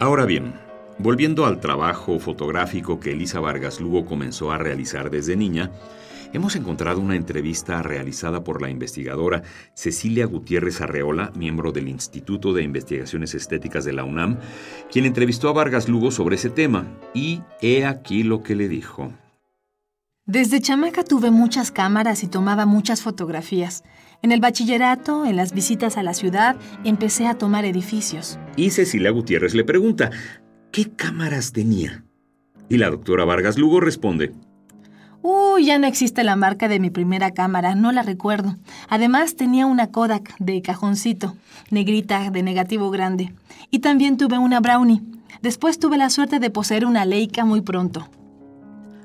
Ahora 0.00 0.24
bien, 0.24 0.54
volviendo 0.98 1.44
al 1.44 1.60
trabajo 1.60 2.18
fotográfico 2.18 2.98
que 2.98 3.12
Elisa 3.12 3.40
Vargas 3.40 3.78
Lugo 3.78 4.06
comenzó 4.06 4.52
a 4.52 4.56
realizar 4.56 5.10
desde 5.10 5.36
niña, 5.36 5.70
hemos 6.32 6.56
encontrado 6.56 7.00
una 7.00 7.16
entrevista 7.16 7.82
realizada 7.82 8.44
por 8.44 8.62
la 8.62 8.70
investigadora 8.70 9.42
Cecilia 9.74 10.26
Gutiérrez 10.26 10.80
Arreola, 10.80 11.32
miembro 11.34 11.72
del 11.72 11.88
Instituto 11.88 12.52
de 12.52 12.62
Investigaciones 12.62 13.34
Estéticas 13.34 13.84
de 13.84 13.92
la 13.92 14.04
UNAM, 14.04 14.38
quien 14.90 15.04
entrevistó 15.04 15.48
a 15.48 15.52
Vargas 15.52 15.88
Lugo 15.88 16.10
sobre 16.10 16.36
ese 16.36 16.50
tema. 16.50 16.86
Y 17.14 17.42
he 17.60 17.86
aquí 17.86 18.22
lo 18.22 18.42
que 18.42 18.54
le 18.54 18.68
dijo. 18.68 19.12
Desde 20.26 20.60
chamaca 20.60 21.04
tuve 21.04 21.30
muchas 21.30 21.70
cámaras 21.70 22.22
y 22.22 22.28
tomaba 22.28 22.66
muchas 22.66 23.00
fotografías. 23.00 23.82
En 24.20 24.30
el 24.30 24.40
bachillerato, 24.40 25.24
en 25.24 25.36
las 25.36 25.54
visitas 25.54 25.96
a 25.96 26.02
la 26.02 26.12
ciudad, 26.12 26.56
empecé 26.84 27.26
a 27.26 27.38
tomar 27.38 27.64
edificios. 27.64 28.38
Y 28.54 28.70
Cecilia 28.70 29.10
Gutiérrez 29.10 29.54
le 29.54 29.64
pregunta, 29.64 30.10
¿qué 30.70 30.90
cámaras 30.90 31.52
tenía? 31.52 32.04
Y 32.68 32.76
la 32.76 32.90
doctora 32.90 33.24
Vargas 33.24 33.56
Lugo 33.56 33.80
responde, 33.80 34.34
Uy, 35.22 35.66
ya 35.66 35.78
no 35.78 35.86
existe 35.86 36.22
la 36.22 36.36
marca 36.36 36.68
de 36.68 36.78
mi 36.78 36.90
primera 36.90 37.32
cámara, 37.32 37.74
no 37.74 37.90
la 37.90 38.02
recuerdo. 38.02 38.56
Además 38.88 39.34
tenía 39.34 39.66
una 39.66 39.88
Kodak 39.88 40.36
de 40.38 40.62
cajoncito, 40.62 41.36
negrita 41.70 42.30
de 42.30 42.42
negativo 42.42 42.90
grande. 42.90 43.34
Y 43.70 43.80
también 43.80 44.16
tuve 44.16 44.38
una 44.38 44.60
Brownie. 44.60 45.02
Después 45.42 45.78
tuve 45.78 45.98
la 45.98 46.10
suerte 46.10 46.38
de 46.38 46.50
poseer 46.50 46.86
una 46.86 47.04
Leica 47.04 47.44
muy 47.44 47.60
pronto. 47.60 48.08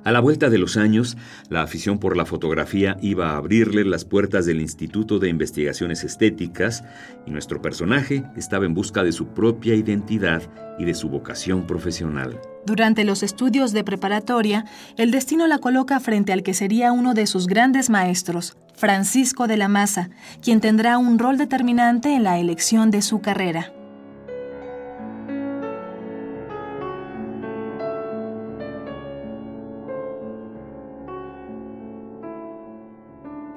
A 0.06 0.12
la 0.12 0.20
vuelta 0.20 0.50
de 0.50 0.58
los 0.58 0.76
años, 0.76 1.16
la 1.50 1.62
afición 1.62 1.98
por 1.98 2.18
la 2.18 2.26
fotografía 2.26 2.98
iba 3.02 3.32
a 3.32 3.38
abrirle 3.38 3.86
las 3.86 4.04
puertas 4.04 4.46
del 4.46 4.60
Instituto 4.60 5.18
de 5.18 5.30
Investigaciones 5.30 6.04
Estéticas 6.04 6.84
y 7.26 7.32
nuestro 7.32 7.62
personaje 7.62 8.24
estaba 8.36 8.66
en 8.66 8.74
busca 8.74 9.04
de 9.04 9.14
su 9.14 9.28
propia 9.28 9.76
identidad 9.76 10.42
y 10.78 10.84
de 10.84 10.94
su 10.94 11.08
vocación 11.08 11.66
profesional. 11.66 12.38
Durante 12.66 13.06
los 13.06 13.24
estudios 13.24 13.72
de 13.72 13.86
preparatoria, 13.86 14.66
el 14.98 15.12
destino 15.12 15.48
la 15.48 15.60
coloca 15.60 16.02
frente 16.02 16.34
al 16.34 16.44
que 16.44 16.54
sería 16.54 16.92
uno 16.92 17.14
de 17.14 17.26
sus 17.26 17.48
grandes 17.48 17.90
maestros, 17.90 18.58
Francisco 18.76 19.48
de 19.48 19.56
la 19.56 19.70
Maza, 19.70 20.10
quien 20.42 20.60
tendrá 20.60 20.98
un 20.98 21.18
rol 21.18 21.38
determinante 21.38 22.14
en 22.14 22.24
la 22.24 22.40
elección 22.40 22.92
de 22.92 23.02
su 23.02 23.22
carrera. 23.22 23.72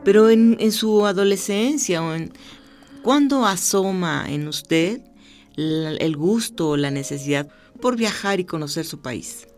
Pero 0.07 0.31
en, 0.31 0.71
su 0.71 1.05
adolescencia, 1.05 2.01
o 2.01 2.15
en, 2.15 2.33
¿cuándo 3.03 3.45
asoma 3.45 4.27
en 4.29 4.47
usted 4.47 5.01
el 5.57 6.17
gusto 6.17 6.69
o 6.69 6.77
la 6.77 6.93
necesidad 6.93 7.49
por 7.81 7.97
viajar 7.97 8.39
y 8.39 8.45
conocer 8.45 8.85
su 8.85 9.01
país? 9.01 9.49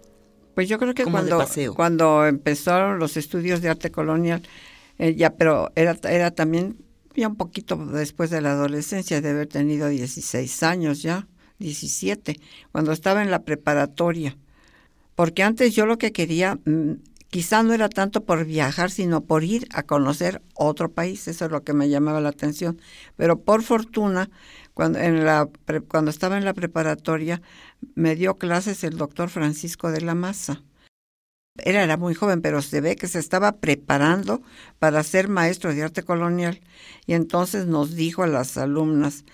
Pues 0.54 0.66
yo 0.66 0.78
creo 0.78 0.94
que 0.94 1.04
cuando, 1.04 1.46
cuando 1.76 2.26
empezaron 2.26 2.98
los 2.98 3.18
estudios 3.18 3.60
de 3.60 3.68
arte 3.68 3.90
colonial, 3.90 4.40
eh, 4.98 5.14
ya, 5.14 5.34
pero 5.34 5.70
era, 5.74 5.94
era 6.04 6.30
también 6.30 6.78
ya 7.14 7.28
un 7.28 7.36
poquito 7.36 7.76
después 7.76 8.30
de 8.30 8.40
la 8.40 8.52
adolescencia, 8.52 9.20
de 9.20 9.28
haber 9.28 9.48
tenido 9.48 9.86
16 9.88 10.62
años 10.62 11.02
ya, 11.02 11.28
17, 11.58 12.40
cuando 12.72 12.92
estaba 12.92 13.20
en 13.22 13.30
la 13.30 13.42
preparatoria. 13.42 14.34
Porque 15.14 15.42
antes 15.42 15.74
yo 15.74 15.84
lo 15.84 15.98
que 15.98 16.10
quería 16.12 16.54
mm, 16.64 16.92
quizá 17.30 17.62
no 17.62 17.74
era 17.74 17.88
tanto 17.88 18.24
por 18.24 18.44
viajar, 18.44 18.90
sino 18.90 19.22
por 19.22 19.44
ir 19.44 19.68
a 19.72 19.82
conocer 19.82 20.42
otro 20.54 20.90
país, 20.90 21.28
eso 21.28 21.46
es 21.46 21.50
lo 21.50 21.62
que 21.62 21.72
me 21.72 21.88
llamaba 21.88 22.20
la 22.20 22.30
atención. 22.30 22.80
Pero 23.16 23.40
por 23.40 23.62
fortuna, 23.62 24.30
cuando, 24.74 24.98
en 24.98 25.24
la, 25.24 25.48
cuando 25.88 26.10
estaba 26.10 26.38
en 26.38 26.44
la 26.44 26.54
preparatoria, 26.54 27.42
me 27.94 28.16
dio 28.16 28.36
clases 28.36 28.84
el 28.84 28.96
doctor 28.96 29.28
Francisco 29.30 29.90
de 29.90 30.00
la 30.00 30.14
Maza. 30.14 30.62
Era, 31.56 31.82
era 31.82 31.96
muy 31.96 32.14
joven, 32.14 32.40
pero 32.40 32.62
se 32.62 32.80
ve 32.80 32.96
que 32.96 33.08
se 33.08 33.18
estaba 33.18 33.52
preparando 33.52 34.42
para 34.78 35.02
ser 35.02 35.28
maestro 35.28 35.74
de 35.74 35.82
arte 35.82 36.04
colonial. 36.04 36.60
Y 37.06 37.14
entonces 37.14 37.66
nos 37.66 37.94
dijo 37.96 38.22
a 38.22 38.28
las 38.28 38.56
alumnas, 38.56 39.24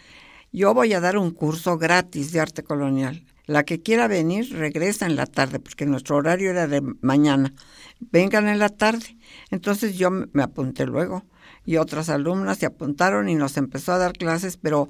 yo 0.50 0.72
voy 0.72 0.94
a 0.94 1.00
dar 1.00 1.18
un 1.18 1.32
curso 1.32 1.76
gratis 1.76 2.32
de 2.32 2.40
arte 2.40 2.62
colonial. 2.62 3.24
La 3.46 3.64
que 3.64 3.82
quiera 3.82 4.08
venir 4.08 4.56
regresa 4.56 5.06
en 5.06 5.16
la 5.16 5.26
tarde, 5.26 5.58
porque 5.60 5.84
nuestro 5.84 6.16
horario 6.16 6.50
era 6.50 6.66
de 6.66 6.80
mañana. 7.02 7.52
Vengan 8.00 8.48
en 8.48 8.58
la 8.58 8.70
tarde. 8.70 9.16
Entonces 9.50 9.96
yo 9.96 10.10
me 10.10 10.42
apunté 10.42 10.86
luego 10.86 11.24
y 11.66 11.76
otras 11.76 12.08
alumnas 12.08 12.58
se 12.58 12.66
apuntaron 12.66 13.28
y 13.28 13.34
nos 13.34 13.56
empezó 13.56 13.92
a 13.92 13.98
dar 13.98 14.12
clases, 14.12 14.56
pero 14.56 14.88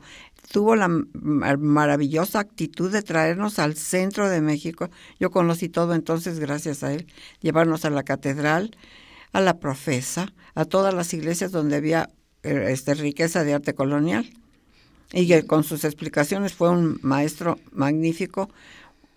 tuvo 0.53 0.77
la 0.77 0.89
maravillosa 0.89 2.41
actitud 2.41 2.91
de 2.93 3.03
traernos 3.03 3.59
al 3.59 3.75
centro 3.75 4.29
de 4.29 4.41
México. 4.41 4.89
Yo 5.19 5.31
conocí 5.31 5.69
todo 5.69 5.95
entonces 5.95 6.39
gracias 6.39 6.83
a 6.83 6.93
él, 6.93 7.07
llevarnos 7.41 7.85
a 7.85 7.91
la 7.91 8.03
catedral, 8.03 8.77
a 9.33 9.41
la 9.41 9.59
profesa, 9.59 10.33
a 10.55 10.65
todas 10.65 10.95
las 10.95 11.13
iglesias 11.15 11.51
donde 11.53 11.77
había 11.77 12.11
eh, 12.43 12.67
este, 12.71 12.95
riqueza 12.95 13.43
de 13.45 13.55
arte 13.55 13.75
colonial 13.75 14.31
y 15.13 15.27
que 15.29 15.47
con 15.47 15.65
sus 15.65 15.85
explicaciones 15.85 16.55
fue 16.55 16.71
un 16.71 16.99
maestro 17.03 17.59
magnífico, 17.73 18.51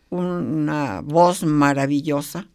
una 0.09 1.01
voz 1.01 1.43
maravillosa. 1.43 2.47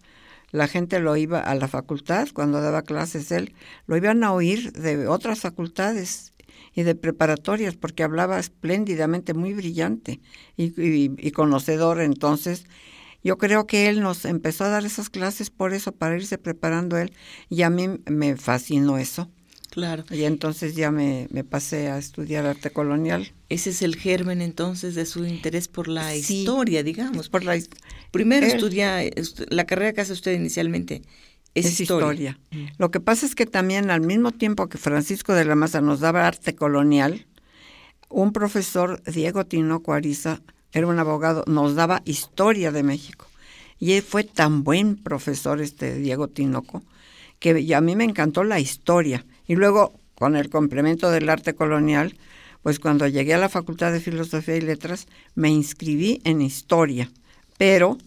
La 0.50 0.68
gente 0.68 1.00
lo 1.00 1.16
iba 1.16 1.40
a 1.40 1.54
la 1.54 1.66
facultad, 1.66 2.28
cuando 2.32 2.60
daba 2.60 2.82
clases 2.82 3.32
él, 3.32 3.54
lo 3.86 3.96
iban 3.96 4.22
a 4.22 4.32
oír 4.32 4.72
de 4.72 5.06
otras 5.08 5.40
facultades 5.40 6.32
y 6.74 6.82
de 6.82 6.94
preparatorias, 6.94 7.74
porque 7.74 8.02
hablaba 8.02 8.38
espléndidamente, 8.38 9.34
muy 9.34 9.54
brillante 9.54 10.20
y, 10.56 10.72
y 10.76 11.30
conocedor. 11.32 12.00
Entonces, 12.00 12.66
yo 13.24 13.38
creo 13.38 13.66
que 13.66 13.88
él 13.88 14.00
nos 14.00 14.24
empezó 14.24 14.64
a 14.64 14.68
dar 14.68 14.84
esas 14.84 15.08
clases 15.08 15.50
por 15.50 15.72
eso, 15.74 15.92
para 15.92 16.16
irse 16.16 16.38
preparando 16.38 16.98
él, 16.98 17.12
y 17.48 17.62
a 17.62 17.70
mí 17.70 17.88
me 18.06 18.36
fascinó 18.36 18.98
eso. 18.98 19.30
Claro. 19.72 20.04
Y 20.10 20.24
entonces 20.24 20.76
ya 20.76 20.90
me, 20.90 21.26
pasé 21.48 21.88
a 21.88 21.96
estudiar 21.96 22.44
arte 22.44 22.68
colonial. 22.68 23.32
Ese 23.48 23.70
es 23.70 23.80
el 23.80 23.96
germen 23.96 24.42
entonces 24.42 24.94
de 24.94 25.06
su 25.06 25.24
interés 25.24 25.66
por 25.66 25.88
la 25.88 26.14
historia, 26.14 26.82
digamos. 26.82 27.30
Por 27.30 27.42
la 27.42 27.58
Primero 28.10 28.46
estudia, 28.46 29.00
la 29.48 29.64
carrera 29.64 29.94
que 29.94 30.02
hace 30.02 30.12
usted 30.12 30.34
inicialmente 30.34 31.00
es, 31.54 31.80
historia. 31.80 32.38
Mm. 32.50 32.66
Lo 32.76 32.90
que 32.90 33.00
pasa 33.00 33.24
es 33.24 33.34
que 33.34 33.46
también 33.46 33.90
al 33.90 34.02
mismo 34.02 34.30
tiempo 34.30 34.68
que 34.68 34.76
Francisco 34.76 35.32
de 35.32 35.46
la 35.46 35.54
Maza 35.54 35.80
nos 35.80 36.00
daba 36.00 36.26
arte 36.26 36.54
colonial, 36.54 37.24
un 38.10 38.34
profesor, 38.34 39.02
Diego 39.04 39.46
Tinoco 39.46 39.94
Ariza, 39.94 40.42
era 40.72 40.86
un 40.86 40.98
abogado, 40.98 41.44
nos 41.46 41.76
daba 41.76 42.02
historia 42.04 42.72
de 42.72 42.82
México. 42.82 43.26
Y 43.78 43.92
él 43.92 44.02
fue 44.02 44.24
tan 44.24 44.64
buen 44.64 44.96
profesor 44.96 45.62
este 45.62 45.94
Diego 45.94 46.28
Tinoco 46.28 46.82
que 47.38 47.74
a 47.74 47.80
mí 47.80 47.96
me 47.96 48.04
encantó 48.04 48.44
la 48.44 48.60
historia. 48.60 49.24
Y 49.46 49.56
luego, 49.56 49.98
con 50.14 50.36
el 50.36 50.50
complemento 50.50 51.10
del 51.10 51.28
arte 51.28 51.54
colonial, 51.54 52.16
pues 52.62 52.78
cuando 52.78 53.08
llegué 53.08 53.34
a 53.34 53.38
la 53.38 53.48
Facultad 53.48 53.92
de 53.92 54.00
Filosofía 54.00 54.56
y 54.56 54.60
Letras, 54.60 55.06
me 55.34 55.50
inscribí 55.50 56.20
en 56.24 56.40
historia. 56.40 57.10
Pero 57.58 57.98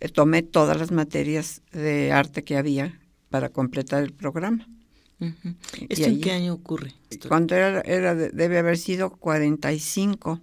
eh, 0.00 0.08
tomé 0.08 0.42
todas 0.42 0.78
las 0.78 0.90
materias 0.90 1.62
de 1.72 2.12
arte 2.12 2.44
que 2.44 2.56
había 2.56 2.98
para 3.30 3.48
completar 3.48 4.02
el 4.02 4.12
programa. 4.12 4.68
¿Esto 5.88 6.06
en 6.06 6.20
qué 6.20 6.32
año 6.32 6.54
ocurre? 6.54 6.92
Cuando 7.28 7.54
era, 7.54 7.80
era, 7.80 8.14
debe 8.14 8.58
haber 8.58 8.76
sido 8.76 9.10
45, 9.10 10.40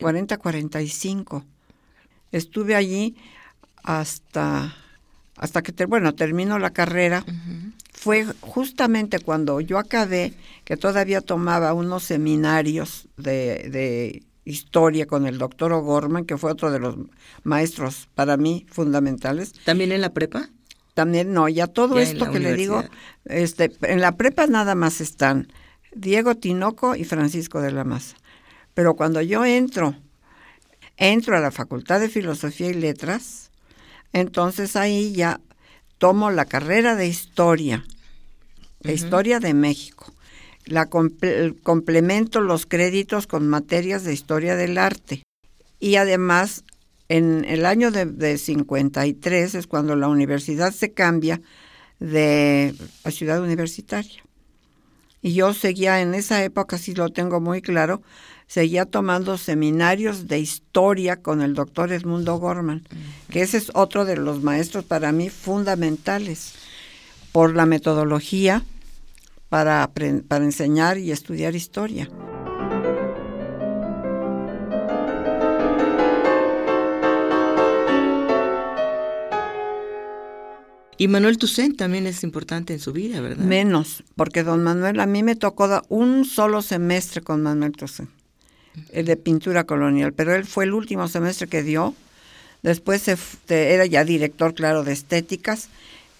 40, 0.00 0.38
45. 0.38 1.44
Estuve 2.32 2.74
allí 2.74 3.16
hasta, 3.82 4.74
hasta 5.36 5.62
que, 5.62 5.84
bueno, 5.84 6.14
terminó 6.14 6.58
la 6.58 6.70
carrera. 6.70 7.24
Fue 8.06 8.24
justamente 8.40 9.18
cuando 9.18 9.60
yo 9.60 9.78
acabé, 9.78 10.32
que 10.64 10.76
todavía 10.76 11.20
tomaba 11.20 11.74
unos 11.74 12.04
seminarios 12.04 13.08
de, 13.16 13.68
de 13.68 14.22
historia 14.44 15.06
con 15.06 15.26
el 15.26 15.38
doctor 15.38 15.72
O'Gorman, 15.72 16.24
que 16.24 16.38
fue 16.38 16.52
otro 16.52 16.70
de 16.70 16.78
los 16.78 16.94
maestros 17.42 18.08
para 18.14 18.36
mí 18.36 18.64
fundamentales. 18.70 19.54
¿También 19.64 19.90
en 19.90 20.02
la 20.02 20.10
prepa? 20.10 20.50
También 20.94 21.32
no, 21.32 21.48
ya 21.48 21.66
todo 21.66 21.98
esto 21.98 22.30
que 22.30 22.38
le 22.38 22.54
digo, 22.54 22.84
este, 23.24 23.72
en 23.82 24.00
la 24.00 24.12
prepa 24.12 24.46
nada 24.46 24.76
más 24.76 25.00
están 25.00 25.48
Diego 25.92 26.36
Tinoco 26.36 26.94
y 26.94 27.02
Francisco 27.02 27.60
de 27.60 27.72
la 27.72 27.82
Maza. 27.82 28.14
Pero 28.72 28.94
cuando 28.94 29.20
yo 29.20 29.44
entro, 29.44 29.96
entro 30.96 31.36
a 31.36 31.40
la 31.40 31.50
Facultad 31.50 31.98
de 31.98 32.08
Filosofía 32.08 32.68
y 32.68 32.74
Letras, 32.74 33.50
entonces 34.12 34.76
ahí 34.76 35.12
ya 35.12 35.40
tomo 35.98 36.30
la 36.30 36.44
carrera 36.44 36.94
de 36.94 37.08
historia, 37.08 37.84
de 38.80 38.94
historia 38.94 39.40
de 39.40 39.54
México. 39.54 40.12
La 40.64 40.86
complemento 40.86 42.40
los 42.40 42.66
créditos 42.66 43.26
con 43.26 43.46
materias 43.48 44.04
de 44.04 44.12
historia 44.12 44.56
del 44.56 44.78
arte. 44.78 45.22
Y 45.78 45.96
además 45.96 46.64
en 47.08 47.44
el 47.44 47.66
año 47.66 47.90
de, 47.90 48.06
de 48.06 48.38
53 48.38 49.54
es 49.54 49.66
cuando 49.66 49.94
la 49.94 50.08
universidad 50.08 50.72
se 50.72 50.92
cambia 50.92 51.40
de 52.00 52.74
la 53.04 53.10
ciudad 53.10 53.40
universitaria. 53.40 54.22
Y 55.22 55.34
yo 55.34 55.54
seguía 55.54 56.00
en 56.00 56.14
esa 56.14 56.42
época, 56.44 56.78
si 56.78 56.94
lo 56.94 57.10
tengo 57.10 57.40
muy 57.40 57.62
claro, 57.62 58.02
seguía 58.46 58.84
tomando 58.84 59.38
seminarios 59.38 60.28
de 60.28 60.38
historia 60.38 61.16
con 61.16 61.42
el 61.42 61.54
doctor 61.54 61.92
Edmundo 61.92 62.36
Gorman, 62.38 62.86
que 63.30 63.42
ese 63.42 63.56
es 63.56 63.70
otro 63.74 64.04
de 64.04 64.16
los 64.16 64.42
maestros 64.42 64.84
para 64.84 65.12
mí 65.12 65.30
fundamentales 65.30 66.54
por 67.36 67.54
la 67.54 67.66
metodología 67.66 68.64
para, 69.50 69.90
para 70.26 70.42
enseñar 70.42 70.96
y 70.96 71.12
estudiar 71.12 71.54
historia. 71.54 72.08
Y 80.96 81.08
Manuel 81.08 81.36
Toussaint 81.36 81.76
también 81.76 82.06
es 82.06 82.24
importante 82.24 82.72
en 82.72 82.80
su 82.80 82.94
vida, 82.94 83.20
¿verdad? 83.20 83.44
Menos, 83.44 84.02
porque 84.14 84.42
don 84.42 84.64
Manuel, 84.64 84.98
a 84.98 85.04
mí 85.04 85.22
me 85.22 85.36
tocó 85.36 85.82
un 85.90 86.24
solo 86.24 86.62
semestre 86.62 87.20
con 87.20 87.42
Manuel 87.42 87.72
Toussaint, 87.72 88.10
el 88.92 89.04
de 89.04 89.18
pintura 89.18 89.64
colonial, 89.64 90.14
pero 90.14 90.34
él 90.34 90.46
fue 90.46 90.64
el 90.64 90.72
último 90.72 91.06
semestre 91.06 91.48
que 91.48 91.62
dio. 91.62 91.94
Después 92.62 93.02
se, 93.02 93.18
era 93.50 93.84
ya 93.84 94.04
director, 94.04 94.54
claro, 94.54 94.84
de 94.84 94.94
estéticas, 94.94 95.68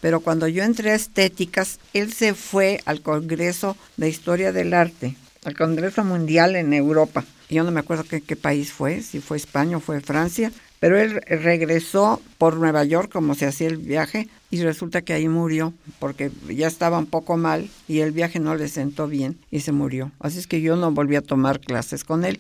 pero 0.07 0.21
cuando 0.21 0.47
yo 0.47 0.63
entré 0.63 0.93
a 0.93 0.95
estéticas, 0.95 1.81
él 1.93 2.13
se 2.13 2.35
fue 2.35 2.81
al 2.85 3.01
Congreso 3.01 3.77
de 3.97 4.09
Historia 4.09 4.53
del 4.53 4.73
Arte, 4.73 5.17
al 5.43 5.57
Congreso 5.57 6.05
Mundial 6.05 6.55
en 6.55 6.73
Europa. 6.73 7.25
Yo 7.51 7.65
no 7.65 7.73
me 7.73 7.81
acuerdo 7.81 8.05
qué, 8.05 8.21
qué 8.21 8.37
país 8.37 8.73
fue, 8.73 9.03
si 9.03 9.19
fue 9.19 9.37
España 9.37 9.79
o 9.79 9.81
fue 9.81 10.01
Francia, 10.01 10.53
pero 10.79 10.97
él 10.97 11.21
regresó 11.27 12.23
por 12.39 12.55
Nueva 12.55 12.85
York 12.85 13.11
como 13.11 13.35
se 13.35 13.47
hacía 13.47 13.67
el 13.67 13.79
viaje 13.79 14.29
y 14.49 14.63
resulta 14.63 15.03
que 15.03 15.13
ahí 15.13 15.27
murió 15.27 15.75
porque 15.99 16.31
ya 16.55 16.69
estaba 16.69 17.01
un 17.01 17.07
poco 17.07 17.37
mal 17.37 17.69
y 17.89 17.99
el 17.99 18.13
viaje 18.13 18.39
no 18.39 18.55
le 18.55 18.69
sentó 18.69 19.09
bien 19.09 19.39
y 19.51 19.59
se 19.59 19.73
murió. 19.73 20.13
Así 20.21 20.39
es 20.39 20.47
que 20.47 20.61
yo 20.61 20.77
no 20.77 20.93
volví 20.93 21.17
a 21.17 21.21
tomar 21.21 21.59
clases 21.59 22.05
con 22.05 22.25
él, 22.25 22.39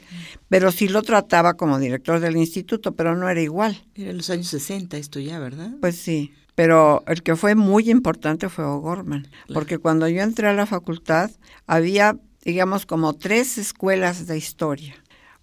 pero 0.48 0.70
sí 0.70 0.86
lo 0.86 1.02
trataba 1.02 1.54
como 1.54 1.80
director 1.80 2.20
del 2.20 2.36
instituto, 2.36 2.92
pero 2.92 3.16
no 3.16 3.28
era 3.28 3.40
igual. 3.40 3.82
Era 3.96 4.10
en 4.10 4.18
los 4.18 4.30
años 4.30 4.46
60 4.46 4.96
esto 4.98 5.18
ya, 5.18 5.40
¿verdad? 5.40 5.72
Pues 5.80 5.96
sí. 5.96 6.32
Pero 6.56 7.04
el 7.06 7.22
que 7.22 7.36
fue 7.36 7.54
muy 7.54 7.90
importante 7.90 8.48
fue 8.48 8.64
O'Gorman, 8.64 9.28
porque 9.54 9.78
cuando 9.78 10.08
yo 10.08 10.22
entré 10.22 10.48
a 10.48 10.54
la 10.54 10.66
facultad 10.66 11.30
había, 11.66 12.18
digamos, 12.44 12.86
como 12.86 13.12
tres 13.12 13.58
escuelas 13.58 14.26
de 14.26 14.38
historia. 14.38 14.96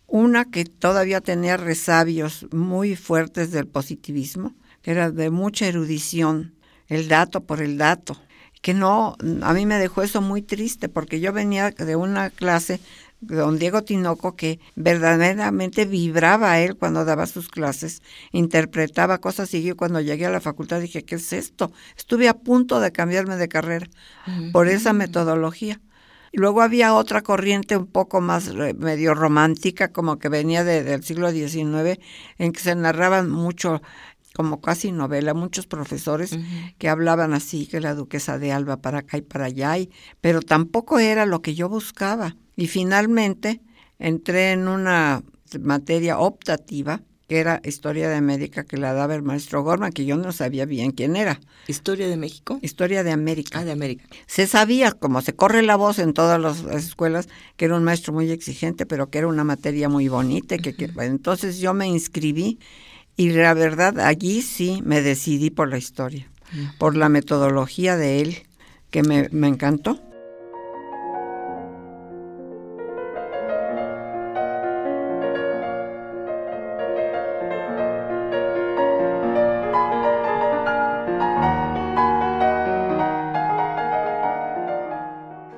Una 0.07 0.45
que 0.45 0.65
todavía 0.65 1.21
tenía 1.21 1.55
resabios 1.55 2.47
muy 2.51 2.95
fuertes 2.95 3.51
del 3.51 3.67
positivismo, 3.67 4.53
que 4.81 4.91
era 4.91 5.11
de 5.11 5.29
mucha 5.29 5.67
erudición, 5.67 6.55
el 6.87 7.07
dato 7.07 7.41
por 7.41 7.61
el 7.61 7.77
dato, 7.77 8.19
que 8.63 8.73
no, 8.73 9.15
a 9.41 9.53
mí 9.53 9.65
me 9.65 9.77
dejó 9.77 10.01
eso 10.01 10.21
muy 10.21 10.41
triste 10.41 10.89
porque 10.89 11.19
yo 11.19 11.31
venía 11.31 11.71
de 11.71 11.95
una 11.95 12.29
clase 12.29 12.79
don 13.27 13.57
Diego 13.57 13.83
Tinoco 13.83 14.35
que 14.35 14.59
verdaderamente 14.75 15.85
vibraba 15.85 16.51
a 16.51 16.59
él 16.59 16.75
cuando 16.75 17.05
daba 17.05 17.25
sus 17.25 17.49
clases, 17.49 18.01
interpretaba 18.31 19.19
cosas 19.19 19.53
y 19.53 19.63
yo 19.63 19.77
cuando 19.77 20.01
llegué 20.01 20.25
a 20.25 20.31
la 20.31 20.41
facultad 20.41 20.81
dije, 20.81 21.03
¿qué 21.03 21.15
es 21.15 21.33
esto? 21.33 21.71
Estuve 21.97 22.29
a 22.29 22.33
punto 22.33 22.79
de 22.79 22.91
cambiarme 22.91 23.35
de 23.35 23.47
carrera 23.47 23.87
por 24.51 24.67
esa 24.67 24.93
metodología. 24.93 25.79
Y 26.35 26.39
luego 26.39 26.63
había 26.63 26.95
otra 26.95 27.21
corriente 27.21 27.77
un 27.77 27.85
poco 27.85 28.19
más 28.19 28.47
eh, 28.47 28.73
medio 28.73 29.13
romántica, 29.13 29.91
como 29.91 30.17
que 30.17 30.29
venía 30.29 30.63
del 30.63 31.03
siglo 31.03 31.29
XIX, 31.29 31.99
en 32.39 32.51
que 32.51 32.59
se 32.59 32.73
narraban 32.73 33.29
mucho, 33.29 33.83
como 34.33 34.61
casi 34.61 34.91
novela, 34.91 35.33
muchos 35.33 35.67
profesores 35.67 36.37
que 36.77 36.89
hablaban 36.89 37.33
así, 37.33 37.67
que 37.67 37.79
la 37.79 37.95
duquesa 37.95 38.39
de 38.39 38.51
Alba 38.51 38.77
para 38.77 38.99
acá 38.99 39.17
y 39.17 39.21
para 39.21 39.45
allá, 39.45 39.77
y, 39.77 39.91
pero 40.21 40.41
tampoco 40.41 40.99
era 40.99 41.25
lo 41.25 41.41
que 41.41 41.55
yo 41.55 41.69
buscaba. 41.69 42.35
Y 42.55 42.67
finalmente 42.67 43.61
entré 43.99 44.51
en 44.51 44.67
una 44.67 45.23
materia 45.59 46.19
optativa 46.19 47.01
que 47.27 47.39
era 47.39 47.61
Historia 47.63 48.09
de 48.09 48.15
América, 48.15 48.65
que 48.65 48.77
la 48.77 48.93
daba 48.93 49.15
el 49.15 49.21
maestro 49.21 49.63
Gorman, 49.63 49.93
que 49.93 50.05
yo 50.05 50.17
no 50.17 50.31
sabía 50.31 50.65
bien 50.65 50.91
quién 50.91 51.15
era. 51.15 51.39
¿Historia 51.67 52.07
de 52.07 52.17
México? 52.17 52.59
Historia 52.61 53.03
de 53.03 53.11
América. 53.11 53.59
Ah, 53.59 53.65
de 53.65 53.71
América. 53.71 54.03
Se 54.27 54.45
sabía, 54.45 54.91
como 54.91 55.21
se 55.21 55.33
corre 55.33 55.61
la 55.61 55.77
voz 55.77 55.99
en 55.99 56.13
todas 56.13 56.39
las 56.39 56.59
escuelas, 56.83 57.29
que 57.55 57.65
era 57.65 57.77
un 57.77 57.83
maestro 57.83 58.13
muy 58.13 58.29
exigente, 58.29 58.85
pero 58.85 59.09
que 59.09 59.19
era 59.19 59.27
una 59.27 59.45
materia 59.45 59.87
muy 59.87 60.09
bonita. 60.09 60.57
Que, 60.57 60.75
entonces 60.99 61.59
yo 61.59 61.73
me 61.73 61.87
inscribí 61.87 62.59
y 63.15 63.31
la 63.31 63.53
verdad, 63.53 63.99
allí 63.99 64.41
sí 64.41 64.81
me 64.83 65.01
decidí 65.01 65.49
por 65.49 65.69
la 65.69 65.77
historia, 65.77 66.27
por 66.77 66.95
la 66.95 67.09
metodología 67.09 67.95
de 67.95 68.21
él, 68.21 68.37
que 68.89 69.03
me, 69.03 69.29
me 69.31 69.47
encantó. 69.47 69.99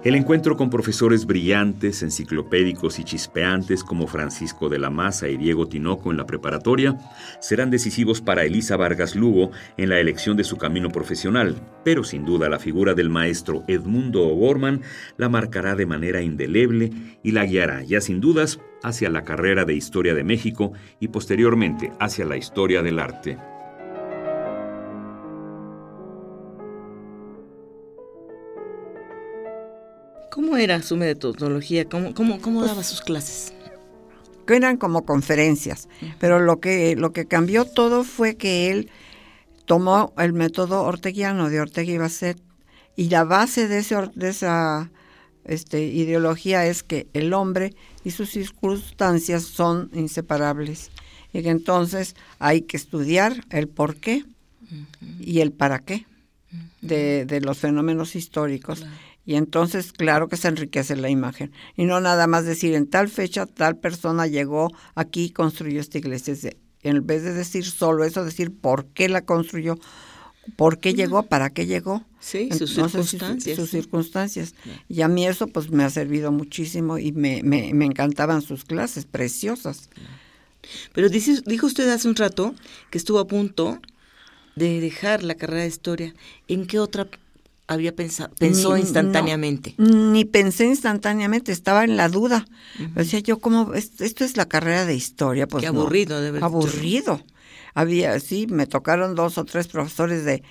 El 0.06 0.13
encuentro 0.13 0.56
con 0.56 0.70
profesores 0.70 1.26
brillantes, 1.26 2.04
enciclopédicos 2.04 3.00
y 3.00 3.04
chispeantes 3.04 3.84
como 3.84 4.06
Francisco 4.06 4.70
de 4.70 4.78
la 4.78 4.91
Maza 4.91 5.30
y 5.30 5.36
Diego 5.36 5.68
Tinoco 5.68 6.12
en 6.12 6.18
la 6.18 6.28
preparatoria 6.28 6.96
serán 7.39 7.72
decisivos 7.72 8.22
para 8.22 8.44
Elisa 8.44 8.78
Vargas 8.78 9.15
Lugo 9.15 9.50
en 9.78 9.89
la 9.89 10.00
elección 10.00 10.38
de 10.38 10.44
su 10.44 10.58
camino 10.58 10.91
profesional, 10.91 11.56
pero 11.84 12.04
sin 12.04 12.24
duda 12.24 12.50
la 12.50 12.60
figura 12.60 12.94
del 12.94 13.10
maestro 13.10 13.63
Edmundo 13.68 14.28
O'Gorman 14.28 14.84
la 15.18 15.28
marcará 15.28 15.74
de 15.76 15.88
manera 15.88 16.22
indeleble 16.22 16.91
y 17.24 17.32
la 17.32 17.48
guiará 17.48 17.82
ya 17.82 18.00
sin 18.00 18.22
dudas 18.22 18.60
hacia 18.84 19.10
la 19.10 19.24
carrera 19.24 19.65
de 19.65 19.74
Historia 19.74 20.13
de 20.13 20.24
México 20.24 20.74
y 21.00 21.08
posteriormente 21.08 21.91
hacia 22.00 22.26
la 22.26 22.38
historia 22.38 22.84
del 22.84 23.00
arte. 23.00 23.39
¿Cómo 30.36 30.58
era 30.58 30.82
su 30.82 30.98
metodología? 30.98 31.86
¿Cómo, 31.86 32.13
cómo, 32.13 32.41
cómo 32.41 32.62
daba 32.62 32.84
sus 32.84 33.00
clases? 33.00 33.54
Eran 34.50 34.76
como 34.76 35.06
conferencias, 35.06 35.88
pero 36.19 36.41
lo 36.41 36.60
que, 36.60 36.98
lo 36.98 37.13
que 37.13 37.26
cambió 37.26 37.63
todo 37.63 38.04
fue 38.04 38.36
que 38.36 38.69
él 38.69 38.89
tomó 39.63 40.13
el 40.17 40.34
método 40.34 40.84
orteguiano 40.84 41.50
de 41.50 41.62
Ortega 41.62 41.89
y 41.89 41.98
Basset 41.98 42.38
y 42.98 43.08
la 43.08 43.24
base 43.24 43.69
de, 43.69 43.78
ese, 43.78 43.95
de 44.13 44.28
esa 44.28 44.91
este, 45.45 45.86
ideología 45.86 46.65
es 46.65 46.84
que 46.84 47.08
el 47.13 47.32
hombre 47.32 47.74
y 48.04 48.12
sus 48.12 48.30
circunstancias 48.30 49.43
son 49.43 49.89
inseparables 49.93 50.91
y 51.32 51.43
que 51.43 51.50
entonces 51.50 52.13
hay 52.39 52.63
que 52.63 52.76
estudiar 52.76 53.45
el 53.52 53.69
por 53.69 53.95
qué 53.95 54.26
y 55.17 55.39
el 55.39 55.54
para 55.54 55.80
qué 55.80 56.06
de, 56.82 57.24
de 57.24 57.39
los 57.39 57.58
fenómenos 57.58 58.17
históricos. 58.17 58.86
Y 59.25 59.35
entonces, 59.35 59.91
claro 59.91 60.27
que 60.27 60.38
se 60.38 60.47
enriquece 60.47 60.95
la 60.95 61.09
imagen. 61.09 61.51
Y 61.75 61.85
no 61.85 61.99
nada 61.99 62.27
más 62.27 62.45
decir, 62.45 62.75
en 62.75 62.88
tal 62.88 63.09
fecha, 63.09 63.45
tal 63.47 63.77
persona 63.77 64.27
llegó 64.27 64.71
aquí 64.93 65.25
y 65.25 65.29
construyó 65.31 65.81
esta 65.81 65.97
iglesia. 65.97 66.35
en 66.83 67.05
vez 67.07 67.23
de 67.23 67.33
decir 67.33 67.65
solo 67.65 68.03
eso, 68.03 68.23
decir 68.23 68.53
por 68.55 68.85
qué 68.85 69.09
la 69.09 69.25
construyó, 69.25 69.79
por 70.55 70.79
qué 70.79 70.93
llegó, 70.93 71.23
para 71.23 71.49
qué 71.49 71.65
llegó. 71.65 72.05
Sí, 72.19 72.49
sus 72.51 72.75
circunstancias. 72.75 73.55
Sus, 73.55 73.71
circunstancias. 73.71 74.53
Y 74.88 75.01
a 75.01 75.07
mí 75.07 75.25
eso 75.25 75.47
pues 75.47 75.71
me 75.71 75.83
ha 75.83 75.89
servido 75.89 76.31
muchísimo 76.31 76.99
y 76.99 77.11
me, 77.11 77.41
me, 77.41 77.73
me 77.73 77.85
encantaban 77.85 78.43
sus 78.43 78.63
clases, 78.63 79.05
preciosas. 79.05 79.89
Pero 80.93 81.09
dice, 81.09 81.41
dijo 81.45 81.65
usted 81.65 81.89
hace 81.89 82.07
un 82.07 82.15
rato 82.15 82.53
que 82.91 82.99
estuvo 82.99 83.19
a 83.19 83.27
punto 83.27 83.79
de 84.55 84.79
dejar 84.79 85.23
la 85.23 85.35
carrera 85.35 85.63
de 85.63 85.67
historia. 85.67 86.13
¿En 86.47 86.65
qué 86.67 86.79
otra 86.79 87.07
había 87.67 87.95
pensado, 87.95 88.34
pensó 88.36 88.78
instantáneamente. 88.78 89.75
ni 89.78 90.25
pensé 90.25 90.65
instantáneamente, 90.65 91.51
estaba 91.51 91.84
en 91.84 91.97
la 91.97 92.10
duda. 92.10 92.45
Decía 92.95 93.19
yo, 93.19 93.39
como 93.39 93.73
esto 93.73 94.23
es 94.23 94.38
la 94.38 94.47
carrera 94.47 94.86
de 94.86 94.95
historia? 94.95 95.47
Pues 95.47 95.62
Qué 95.62 95.67
aburrido, 95.67 96.21
de 96.21 96.32
verdad. 96.32 96.47
Aburrido. 96.47 97.21
Había, 97.73 98.19
sí, 98.19 98.47
me 98.49 98.67
tocaron 98.67 99.15
dos 99.15 99.38
o 99.38 99.45
tres 99.45 99.67
profesores 99.67 100.23
de 100.25 100.43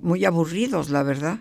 muy 0.00 0.24
aburridos, 0.24 0.90
la 0.90 1.02
verdad. 1.02 1.40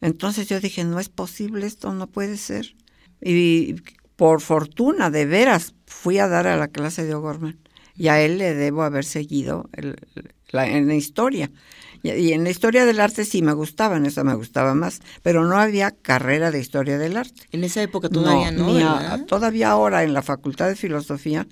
Entonces 0.00 0.48
yo 0.48 0.60
dije, 0.60 0.84
no 0.84 1.00
es 1.00 1.08
posible 1.08 1.66
esto, 1.66 1.92
no 1.92 2.06
puede 2.06 2.36
ser. 2.36 2.76
Y 3.20 3.76
por 4.16 4.40
fortuna, 4.40 5.10
de 5.10 5.26
veras, 5.26 5.74
fui 5.86 6.18
a 6.18 6.28
dar 6.28 6.46
a 6.46 6.56
la 6.56 6.68
clase 6.68 7.04
de 7.04 7.14
O'Gorman. 7.14 7.58
Y 7.96 8.08
a 8.08 8.20
él 8.20 8.38
le 8.38 8.54
debo 8.54 8.82
haber 8.82 9.04
seguido 9.04 9.68
la, 10.50 10.66
en 10.68 10.88
la 10.88 10.94
historia. 10.94 11.50
Y, 12.02 12.32
en 12.32 12.44
la 12.44 12.50
historia 12.50 12.86
del 12.86 13.00
arte 13.00 13.24
sí 13.24 13.42
me 13.42 13.52
gustaba, 13.52 13.96
en 13.96 14.06
esa 14.06 14.24
me 14.24 14.34
gustaba 14.34 14.74
más, 14.74 15.00
pero 15.22 15.46
no 15.46 15.58
había 15.58 15.90
carrera 15.90 16.50
de 16.50 16.60
historia 16.60 16.98
del 16.98 17.16
arte. 17.16 17.42
En 17.52 17.64
esa 17.64 17.82
época 17.82 18.08
todavía 18.08 18.50
no. 18.50 19.26
todavía 19.26 19.70
ahora 19.70 20.02
en 20.02 20.14
la 20.14 20.22
Facultad 20.22 20.68
de 20.68 20.76
Filosofía 20.76 21.46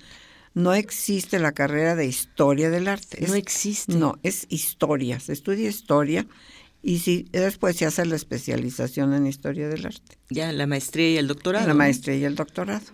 no 0.53 0.73
existe 0.73 1.39
la 1.39 1.51
carrera 1.51 1.95
de 1.95 2.05
historia 2.05 2.69
del 2.69 2.87
arte. 2.87 3.25
no 3.27 3.35
existe. 3.35 3.95
No, 3.95 4.17
es 4.23 4.47
historia, 4.49 5.19
se 5.19 5.33
estudia 5.33 5.69
historia 5.69 6.25
y 6.81 6.99
si 6.99 7.25
después 7.31 7.75
se 7.75 7.85
hace 7.85 8.05
la 8.05 8.15
especialización 8.15 9.13
en 9.13 9.27
historia 9.27 9.67
del 9.67 9.85
arte. 9.85 10.17
Ya, 10.29 10.51
la 10.51 10.65
maestría 10.65 11.11
y 11.11 11.17
el 11.17 11.27
doctorado. 11.27 11.67
La 11.67 11.73
maestría 11.73 12.15
y 12.15 12.23
el 12.23 12.35
doctorado. 12.35 12.85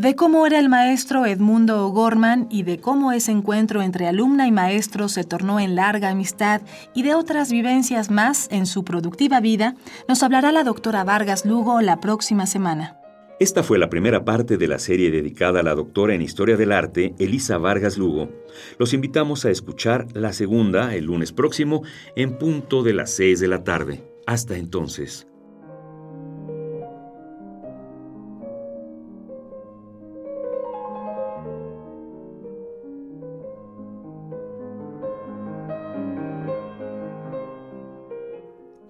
De 0.00 0.16
cómo 0.16 0.46
era 0.46 0.58
el 0.58 0.70
maestro 0.70 1.26
Edmundo 1.26 1.86
O'Gorman 1.86 2.46
y 2.50 2.62
de 2.62 2.80
cómo 2.80 3.12
ese 3.12 3.32
encuentro 3.32 3.82
entre 3.82 4.06
alumna 4.06 4.46
y 4.46 4.50
maestro 4.50 5.10
se 5.10 5.24
tornó 5.24 5.60
en 5.60 5.74
larga 5.74 6.08
amistad 6.08 6.62
y 6.94 7.02
de 7.02 7.14
otras 7.14 7.52
vivencias 7.52 8.10
más 8.10 8.48
en 8.50 8.64
su 8.64 8.82
productiva 8.82 9.40
vida, 9.40 9.74
nos 10.08 10.22
hablará 10.22 10.52
la 10.52 10.64
doctora 10.64 11.04
Vargas 11.04 11.44
Lugo 11.44 11.82
la 11.82 12.00
próxima 12.00 12.46
semana. 12.46 12.96
Esta 13.40 13.62
fue 13.62 13.78
la 13.78 13.90
primera 13.90 14.24
parte 14.24 14.56
de 14.56 14.68
la 14.68 14.78
serie 14.78 15.10
dedicada 15.10 15.60
a 15.60 15.62
la 15.62 15.74
doctora 15.74 16.14
en 16.14 16.22
Historia 16.22 16.56
del 16.56 16.72
Arte, 16.72 17.14
Elisa 17.18 17.58
Vargas 17.58 17.98
Lugo. 17.98 18.30
Los 18.78 18.94
invitamos 18.94 19.44
a 19.44 19.50
escuchar 19.50 20.06
la 20.14 20.32
segunda 20.32 20.94
el 20.94 21.04
lunes 21.04 21.32
próximo 21.32 21.82
en 22.16 22.38
punto 22.38 22.82
de 22.82 22.94
las 22.94 23.10
6 23.10 23.38
de 23.38 23.48
la 23.48 23.64
tarde. 23.64 24.02
Hasta 24.26 24.56
entonces. 24.56 25.29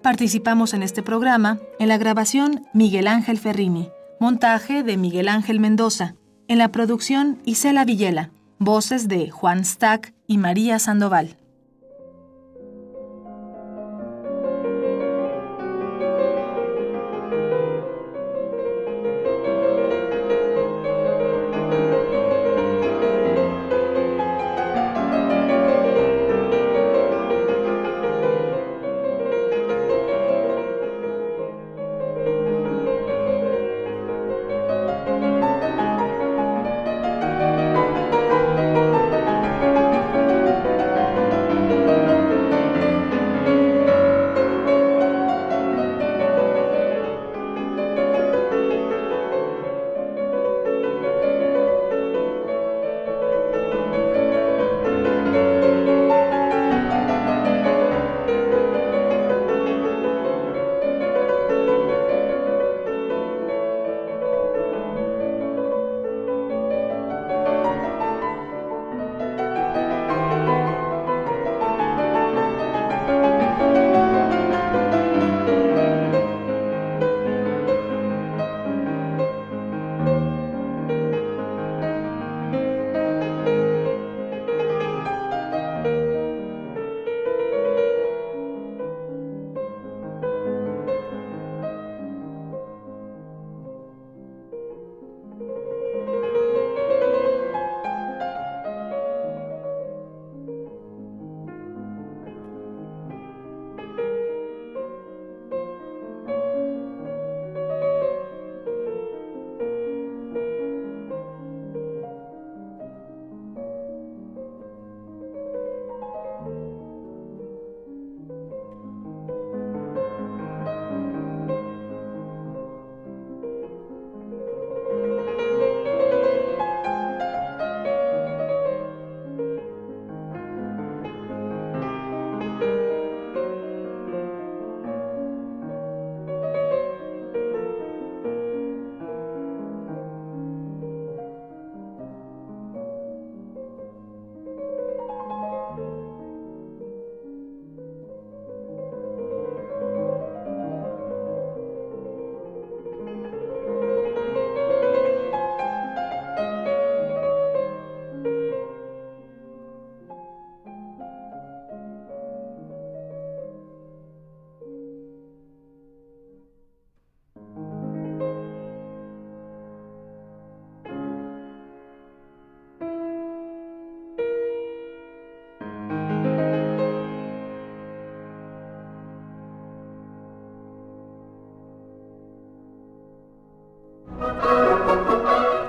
Participamos 0.01 0.73
en 0.73 0.81
este 0.81 1.03
programa 1.03 1.59
en 1.77 1.87
la 1.87 1.97
grabación 1.97 2.65
Miguel 2.73 3.05
Ángel 3.05 3.37
Ferrini, 3.37 3.89
montaje 4.19 4.81
de 4.81 4.97
Miguel 4.97 5.27
Ángel 5.27 5.59
Mendoza, 5.59 6.15
en 6.47 6.57
la 6.57 6.71
producción 6.71 7.39
Isela 7.45 7.85
Villela, 7.85 8.31
voces 8.57 9.07
de 9.07 9.29
Juan 9.29 9.63
Stack 9.63 10.15
y 10.25 10.39
María 10.39 10.79
Sandoval. 10.79 11.37